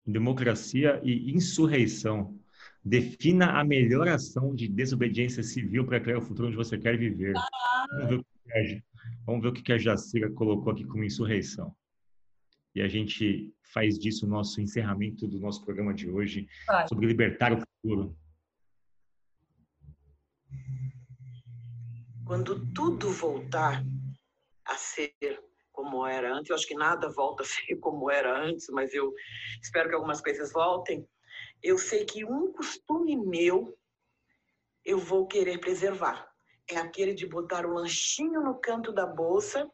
democracia 0.04 1.00
e 1.02 1.32
insurreição. 1.32 2.37
Defina 2.84 3.58
a 3.58 3.64
melhor 3.64 4.08
ação 4.08 4.54
de 4.54 4.68
desobediência 4.68 5.42
civil 5.42 5.84
para 5.84 6.00
criar 6.00 6.18
o 6.18 6.22
futuro 6.22 6.48
onde 6.48 6.56
você 6.56 6.78
quer 6.78 6.96
viver. 6.96 7.34
Vamos 7.90 8.08
ver 8.08 8.16
o 8.16 8.24
que 8.24 8.52
a, 8.52 8.82
vamos 9.26 9.42
ver 9.42 9.48
o 9.48 9.52
que 9.52 9.72
a 9.72 9.78
Jacira 9.78 10.30
colocou 10.30 10.72
aqui 10.72 10.84
como 10.84 11.04
insurreição. 11.04 11.74
E 12.74 12.80
a 12.80 12.88
gente 12.88 13.52
faz 13.72 13.98
disso 13.98 14.26
o 14.26 14.28
nosso 14.28 14.60
encerramento 14.60 15.26
do 15.26 15.38
nosso 15.38 15.64
programa 15.64 15.92
de 15.92 16.08
hoje 16.08 16.46
Vai. 16.66 16.86
sobre 16.88 17.06
libertar 17.06 17.52
o 17.52 17.60
futuro. 17.60 18.16
Quando 22.24 22.66
tudo 22.72 23.10
voltar 23.10 23.82
a 24.66 24.74
ser 24.74 25.14
como 25.72 26.06
era 26.06 26.34
antes, 26.34 26.50
eu 26.50 26.56
acho 26.56 26.66
que 26.66 26.74
nada 26.74 27.08
volta 27.10 27.42
a 27.42 27.46
ser 27.46 27.76
como 27.80 28.10
era 28.10 28.44
antes, 28.44 28.68
mas 28.70 28.92
eu 28.92 29.12
espero 29.62 29.88
que 29.88 29.94
algumas 29.94 30.20
coisas 30.20 30.52
voltem. 30.52 31.06
Eu 31.62 31.78
sei 31.78 32.04
que 32.04 32.24
um 32.24 32.52
costume 32.52 33.16
meu 33.16 33.76
eu 34.84 34.98
vou 34.98 35.26
querer 35.26 35.58
preservar. 35.58 36.30
É 36.70 36.76
aquele 36.76 37.14
de 37.14 37.26
botar 37.26 37.66
o 37.66 37.74
lanchinho 37.74 38.40
no 38.40 38.58
canto 38.58 38.92
da 38.92 39.06
bolsa, 39.06 39.70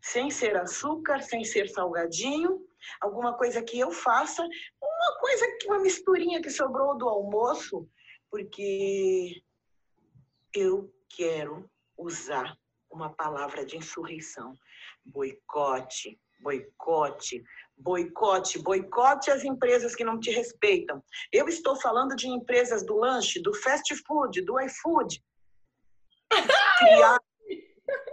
sem 0.00 0.30
ser 0.30 0.56
açúcar, 0.56 1.20
sem 1.20 1.44
ser 1.44 1.68
salgadinho, 1.68 2.64
alguma 3.00 3.36
coisa 3.36 3.62
que 3.62 3.78
eu 3.78 3.90
faça, 3.90 4.42
uma 4.42 5.18
coisa 5.20 5.46
uma 5.66 5.78
misturinha 5.80 6.40
que 6.40 6.50
sobrou 6.50 6.96
do 6.96 7.08
almoço, 7.08 7.88
porque 8.30 9.42
eu 10.54 10.92
quero 11.08 11.68
usar 11.96 12.56
uma 12.90 13.12
palavra 13.12 13.64
de 13.64 13.76
insurreição. 13.76 14.54
Boicote, 15.04 16.20
boicote, 16.40 17.42
boicote, 17.76 18.58
boicote 18.58 19.30
as 19.30 19.44
empresas 19.44 19.94
que 19.94 20.04
não 20.04 20.18
te 20.18 20.30
respeitam. 20.30 21.02
Eu 21.32 21.48
estou 21.48 21.76
falando 21.76 22.16
de 22.16 22.28
empresas 22.28 22.84
do 22.84 22.96
lanche, 22.96 23.40
do 23.40 23.54
fast 23.54 23.94
food, 24.06 24.42
do 24.42 24.60
iFood. 24.60 25.22
Criar 26.78 27.18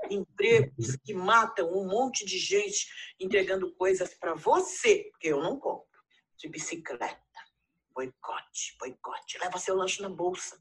empregos 0.09 0.95
que 1.03 1.13
matam 1.13 1.71
um 1.71 1.87
monte 1.87 2.25
de 2.25 2.37
gente 2.37 2.87
entregando 3.19 3.73
coisas 3.75 4.13
para 4.13 4.35
você, 4.35 5.09
porque 5.11 5.29
eu 5.29 5.41
não 5.41 5.59
compro, 5.59 5.87
de 6.37 6.47
bicicleta. 6.47 7.21
Boicote, 7.93 8.75
boicote. 8.79 9.37
Leva 9.39 9.57
seu 9.57 9.75
lanche 9.75 10.01
na 10.01 10.09
bolsa. 10.09 10.57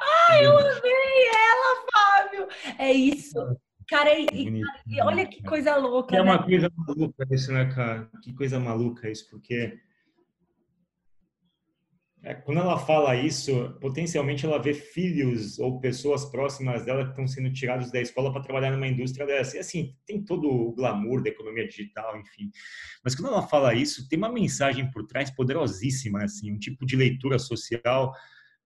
Ai, 0.00 0.46
eu 0.46 0.56
amei 0.56 1.28
ela, 1.28 1.86
Fábio! 1.92 2.48
É 2.78 2.92
isso. 2.92 3.38
Cara, 3.88 4.18
e, 4.18 4.62
e 4.86 5.00
olha 5.02 5.26
que 5.26 5.42
coisa 5.42 5.74
louca. 5.76 6.14
é 6.14 6.22
né? 6.22 6.22
uma 6.22 6.42
coisa 6.42 6.70
maluca 6.76 7.26
isso, 7.30 7.52
né, 7.52 7.72
cara? 7.74 8.10
Que 8.22 8.34
coisa 8.34 8.60
maluca 8.60 9.10
isso, 9.10 9.28
porque 9.30 9.80
é, 12.22 12.34
quando 12.34 12.60
ela 12.60 12.78
fala 12.78 13.14
isso, 13.14 13.78
potencialmente 13.80 14.44
ela 14.44 14.60
vê 14.60 14.74
filhos 14.74 15.58
ou 15.58 15.80
pessoas 15.80 16.24
próximas 16.26 16.84
dela 16.84 17.04
que 17.04 17.10
estão 17.10 17.26
sendo 17.26 17.50
tirados 17.52 17.90
da 17.90 18.00
escola 18.00 18.30
para 18.30 18.42
trabalhar 18.42 18.72
numa 18.72 18.88
indústria 18.88 19.24
dessa. 19.24 19.56
E 19.56 19.60
assim, 19.60 19.94
tem 20.04 20.22
todo 20.22 20.46
o 20.46 20.74
glamour 20.74 21.22
da 21.22 21.30
economia 21.30 21.66
digital, 21.66 22.18
enfim. 22.18 22.50
Mas 23.02 23.14
quando 23.14 23.32
ela 23.32 23.46
fala 23.46 23.72
isso, 23.72 24.06
tem 24.08 24.18
uma 24.18 24.30
mensagem 24.30 24.90
por 24.90 25.06
trás 25.06 25.30
poderosíssima, 25.30 26.24
assim, 26.24 26.52
um 26.52 26.58
tipo 26.58 26.84
de 26.84 26.96
leitura 26.96 27.38
social 27.38 28.12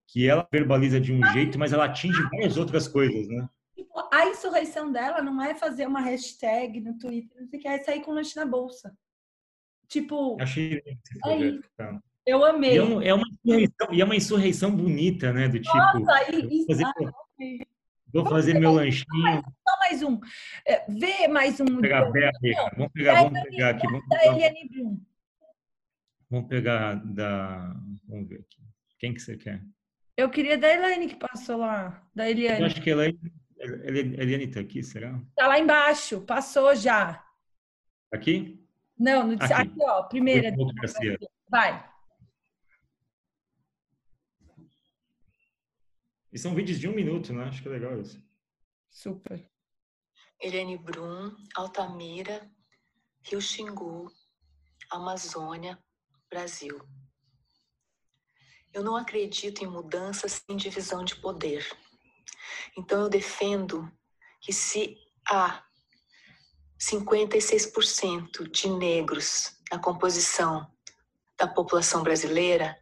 que 0.09 0.29
ela 0.29 0.47
verbaliza 0.51 1.01
de 1.01 1.13
um 1.13 1.25
jeito, 1.33 1.59
mas 1.59 1.73
ela 1.73 1.85
atinge 1.85 2.21
várias 2.31 2.57
outras 2.57 2.89
coisas, 2.89 3.29
né? 3.29 3.49
A 4.11 4.27
insurreição 4.27 4.91
dela 4.91 5.23
não 5.23 5.43
é 5.43 5.55
fazer 5.55 5.87
uma 5.87 6.01
hashtag 6.01 6.81
no 6.81 6.99
Twitter, 6.99 7.41
não 7.41 7.49
sei 7.49 7.59
o 7.59 7.63
que, 7.63 7.69
é 7.69 7.79
sair 7.79 8.01
com 8.03 8.13
lanche 8.13 8.37
na 8.37 8.47
bolsa. 8.47 8.97
Tipo. 9.87 10.41
Achei 10.41 10.83
é 10.87 11.99
Eu 12.25 12.43
amei. 12.45 12.75
E 12.75 12.79
é, 12.79 12.83
uma, 12.83 13.05
é 13.05 13.15
uma 13.15 13.29
insurreição, 13.29 13.89
e 13.93 14.01
é 14.01 14.05
uma 14.05 14.17
insurreição 14.17 14.75
bonita, 14.75 15.33
né? 15.33 15.49
Do 15.49 15.61
tipo. 15.61 15.77
Nossa, 15.77 16.33
e, 16.33 16.65
vou 16.65 16.67
fazer, 16.67 16.85
ah, 16.85 17.65
vou 18.15 18.25
fazer 18.25 18.59
meu 18.59 18.73
lanchinho. 18.73 19.43
Só 19.69 19.79
mais 19.79 20.03
um. 20.03 20.19
É, 20.67 20.91
vê 20.91 21.29
mais 21.29 21.61
um. 21.61 21.67
Vamos 21.67 21.83
pegar, 21.83 22.01
vamos 22.01 22.13
pegar, 22.13 22.71
vamos 22.79 22.93
pegar 23.43 23.69
aqui. 23.71 23.87
Vamos 23.87 24.07
pegar, 24.09 24.27
Eliane. 24.33 25.03
Vamos 26.31 26.49
pegar 26.49 26.95
da. 26.95 27.77
Vamos 28.09 28.29
ver 28.31 28.37
aqui. 28.37 28.63
Quem 28.99 29.13
que 29.13 29.21
você 29.21 29.37
quer? 29.37 29.63
Eu 30.17 30.31
queria 30.31 30.57
da 30.57 30.73
Elaine 30.73 31.09
que 31.09 31.17
passou 31.17 31.59
lá. 31.59 32.03
Da 32.15 32.31
Eliane. 32.31 32.61
Eu 32.61 32.67
acho 32.67 32.81
que 32.81 32.89
a 32.89 32.93
Elaine, 32.93 33.19
Eliane 33.63 34.45
está 34.45 34.61
aqui, 34.61 34.83
será? 34.83 35.17
Está 35.31 35.47
lá 35.47 35.59
embaixo, 35.59 36.21
passou 36.23 36.75
já. 36.75 37.25
Aqui? 38.13 38.61
Não, 38.99 39.27
no, 39.27 39.35
aqui. 39.35 39.53
aqui, 39.53 39.77
ó, 39.81 40.03
primeira. 40.05 40.51
Democracia. 40.51 41.17
Vai. 41.49 41.93
E 46.33 46.39
são 46.39 46.55
vídeos 46.55 46.81
de 46.81 46.89
um 46.89 46.95
minuto, 46.95 47.33
né? 47.33 47.45
Acho 47.45 47.63
que 47.63 47.69
é 47.69 47.73
legal 47.73 48.01
isso. 48.01 48.21
Super. 48.91 49.49
Eliane 50.41 50.77
Brum, 50.77 51.37
Altamira, 51.55 52.51
Rio 53.23 53.41
Xingu, 53.41 54.11
Amazônia, 54.91 55.79
Brasil. 56.29 56.81
Eu 58.73 58.83
não 58.83 58.97
acredito 58.97 59.63
em 59.63 59.69
mudança 59.69 60.27
sem 60.29 60.57
divisão 60.57 61.05
de 61.05 61.15
poder. 61.17 61.65
Então 62.77 63.03
eu 63.03 63.09
defendo 63.09 63.91
que 64.41 64.53
se 64.53 64.97
há 65.29 65.63
56% 66.81 68.51
de 68.51 68.69
negros 68.69 69.53
na 69.71 69.79
composição 69.79 70.67
da 71.39 71.47
população 71.47 72.03
brasileira, 72.03 72.77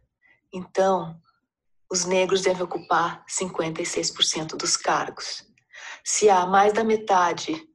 então 0.51 1.19
os 1.91 2.05
negros 2.05 2.41
devem 2.41 2.63
ocupar 2.63 3.23
56% 3.27 4.55
dos 4.55 4.75
cargos. 4.75 5.45
Se 6.03 6.29
há 6.29 6.45
mais 6.45 6.73
da 6.73 6.83
metade 6.83 7.67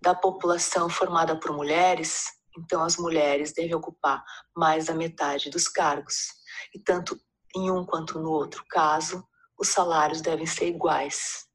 da 0.00 0.14
população 0.14 0.88
formada 0.88 1.38
por 1.38 1.52
mulheres, 1.52 2.24
então 2.56 2.82
as 2.82 2.96
mulheres 2.96 3.52
devem 3.52 3.74
ocupar 3.74 4.24
mais 4.56 4.86
da 4.86 4.94
metade 4.94 5.50
dos 5.50 5.68
cargos. 5.68 6.28
E 6.74 6.78
tanto 6.78 7.20
em 7.54 7.70
um 7.70 7.84
quanto 7.84 8.18
no 8.18 8.30
outro 8.30 8.64
caso, 8.68 9.26
os 9.60 9.68
salários 9.68 10.22
devem 10.22 10.46
ser 10.46 10.68
iguais. 10.68 11.46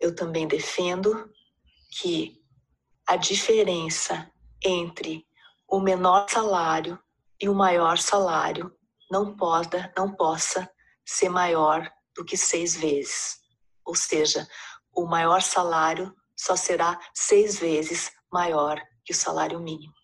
Eu 0.00 0.14
também 0.14 0.48
defendo 0.48 1.30
que 1.92 2.42
a 3.06 3.16
diferença 3.16 4.30
entre 4.64 5.24
o 5.68 5.78
menor 5.78 6.28
salário 6.28 6.98
e 7.40 7.48
o 7.48 7.54
maior 7.54 7.98
salário 7.98 8.76
não 9.08 9.36
possa, 9.36 9.92
não 9.96 10.12
possa 10.12 10.68
ser 11.04 11.28
maior 11.28 11.88
do 12.16 12.24
que 12.24 12.36
seis 12.36 12.76
vezes. 12.76 13.38
Ou 13.84 13.94
seja, 13.94 14.48
o 14.92 15.06
maior 15.06 15.40
salário 15.40 16.12
só 16.36 16.56
será 16.56 16.98
seis 17.14 17.60
vezes 17.60 18.10
maior 18.32 18.82
que 19.04 19.12
o 19.12 19.16
salário 19.16 19.60
mínimo. 19.60 19.94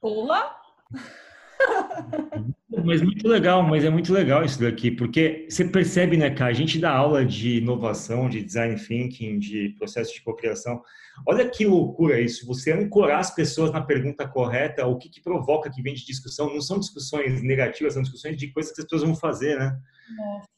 Pula. 0.00 0.54
Mas 2.88 3.02
muito 3.02 3.28
legal, 3.28 3.62
mas 3.62 3.84
é 3.84 3.90
muito 3.90 4.10
legal 4.14 4.42
isso 4.42 4.58
daqui, 4.58 4.90
porque 4.90 5.46
você 5.46 5.62
percebe, 5.62 6.16
né, 6.16 6.30
cara, 6.30 6.50
a 6.50 6.54
gente 6.54 6.78
dá 6.78 6.90
aula 6.90 7.22
de 7.22 7.58
inovação, 7.58 8.30
de 8.30 8.42
design 8.42 8.76
thinking, 8.76 9.38
de 9.38 9.74
processo 9.78 10.14
de 10.14 10.22
cocriação. 10.22 10.82
Olha 11.26 11.46
que 11.46 11.66
loucura 11.66 12.18
isso, 12.18 12.46
você 12.46 12.72
ancorar 12.72 13.18
as 13.18 13.34
pessoas 13.34 13.70
na 13.70 13.82
pergunta 13.82 14.26
correta, 14.26 14.86
o 14.86 14.96
que, 14.96 15.10
que 15.10 15.20
provoca 15.20 15.70
que 15.70 15.82
vem 15.82 15.92
de 15.92 16.06
discussão, 16.06 16.48
não 16.48 16.62
são 16.62 16.78
discussões 16.78 17.42
negativas, 17.42 17.92
são 17.92 18.00
discussões 18.00 18.38
de 18.38 18.50
coisas 18.50 18.72
que 18.72 18.80
as 18.80 18.86
pessoas 18.86 19.02
vão 19.02 19.14
fazer, 19.14 19.58
né? 19.58 19.78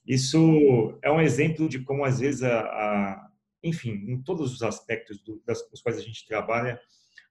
Isso 0.07 0.97
é 1.03 1.11
um 1.11 1.21
exemplo 1.21 1.69
de 1.69 1.81
como 1.81 2.05
às 2.05 2.21
vezes 2.21 2.45
a, 2.45 2.61
a 2.61 3.29
enfim, 3.61 4.05
em 4.07 4.23
todos 4.23 4.55
os 4.55 4.62
aspectos 4.62 5.21
do, 5.21 5.43
das, 5.45 5.69
dos 5.69 5.83
quais 5.83 5.99
a 5.99 6.03
gente 6.03 6.25
trabalha, 6.29 6.79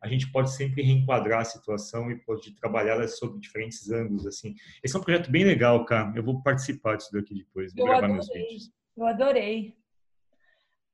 a 0.02 0.08
gente 0.08 0.32
pode 0.32 0.54
sempre 0.54 0.82
reenquadrar 0.82 1.42
a 1.42 1.46
situação 1.46 2.10
e 2.10 2.16
pode 2.16 2.56
trabalhá-la 2.56 3.08
sob 3.08 3.40
diferentes 3.40 3.90
ângulos, 3.92 4.26
assim. 4.26 4.56
Esse 4.82 4.96
é 4.96 5.00
um 5.00 5.04
projeto 5.04 5.30
bem 5.30 5.44
legal, 5.44 5.84
cara. 5.86 6.14
Eu 6.16 6.24
vou 6.24 6.42
participar 6.42 6.96
disso 6.96 7.12
daqui 7.12 7.36
depois, 7.36 7.74
vou 7.74 7.86
eu 7.86 7.92
gravar 7.92 8.06
adorei. 8.06 8.16
meus 8.16 8.28
vídeos. 8.28 8.72
Eu 8.96 9.06
adorei. 9.06 9.80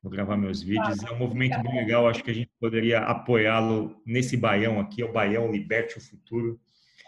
Vou 0.01 0.11
gravar 0.11 0.37
meus 0.37 0.61
vídeos. 0.61 1.03
é 1.03 1.11
um 1.11 1.17
movimento 1.17 1.61
bem 1.61 1.75
legal. 1.75 2.07
Acho 2.07 2.23
que 2.23 2.31
a 2.31 2.33
gente 2.33 2.51
poderia 2.59 2.99
apoiá-lo 2.99 4.01
nesse 4.05 4.37
baião 4.37 4.79
aqui, 4.79 5.01
é 5.01 5.05
o 5.05 5.11
Baião 5.11 5.51
Liberte 5.51 5.97
o 5.97 6.01
Futuro. 6.01 6.59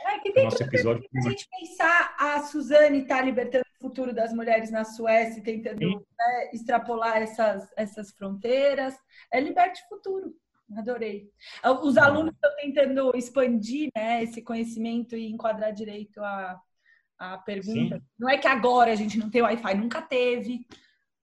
É, 0.06 0.20
que 0.20 0.32
tem 0.32 0.44
nosso 0.44 0.62
episódio. 0.64 1.08
A 1.16 1.30
gente 1.30 1.48
pensar 1.50 2.16
a 2.20 2.42
Suzane 2.44 3.02
está 3.02 3.22
libertando 3.22 3.66
o 3.80 3.88
futuro 3.88 4.14
das 4.14 4.34
mulheres 4.34 4.72
na 4.72 4.84
Suécia, 4.84 5.44
tentando 5.44 5.80
né, 5.80 6.50
extrapolar 6.54 7.18
essas, 7.18 7.72
essas 7.76 8.12
fronteiras. 8.12 8.96
É 9.32 9.40
Liberte 9.40 9.82
o 9.84 9.96
Futuro. 9.96 10.34
Adorei. 10.76 11.30
Os 11.84 11.98
alunos 11.98 12.34
estão 12.34 12.56
tentando 12.58 13.16
expandir 13.16 13.90
né, 13.96 14.24
esse 14.24 14.42
conhecimento 14.42 15.16
e 15.16 15.32
enquadrar 15.32 15.72
direito 15.72 16.20
a, 16.22 16.60
a 17.18 17.38
pergunta. 17.38 17.98
Sim. 17.98 18.04
Não 18.20 18.30
é 18.30 18.38
que 18.38 18.48
agora 18.48 18.92
a 18.92 18.96
gente 18.96 19.18
não 19.18 19.30
tem 19.30 19.42
Wi-Fi, 19.42 19.76
nunca 19.76 20.02
teve. 20.02 20.66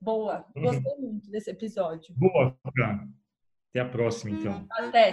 Boa, 0.00 0.46
uhum. 0.54 0.62
gostei 0.62 0.96
muito 0.96 1.30
desse 1.30 1.50
episódio. 1.50 2.14
Boa, 2.16 2.56
cara. 2.74 3.08
Até 3.70 3.80
a 3.80 3.88
próxima, 3.88 4.30
então. 4.30 4.66
Até. 4.70 5.12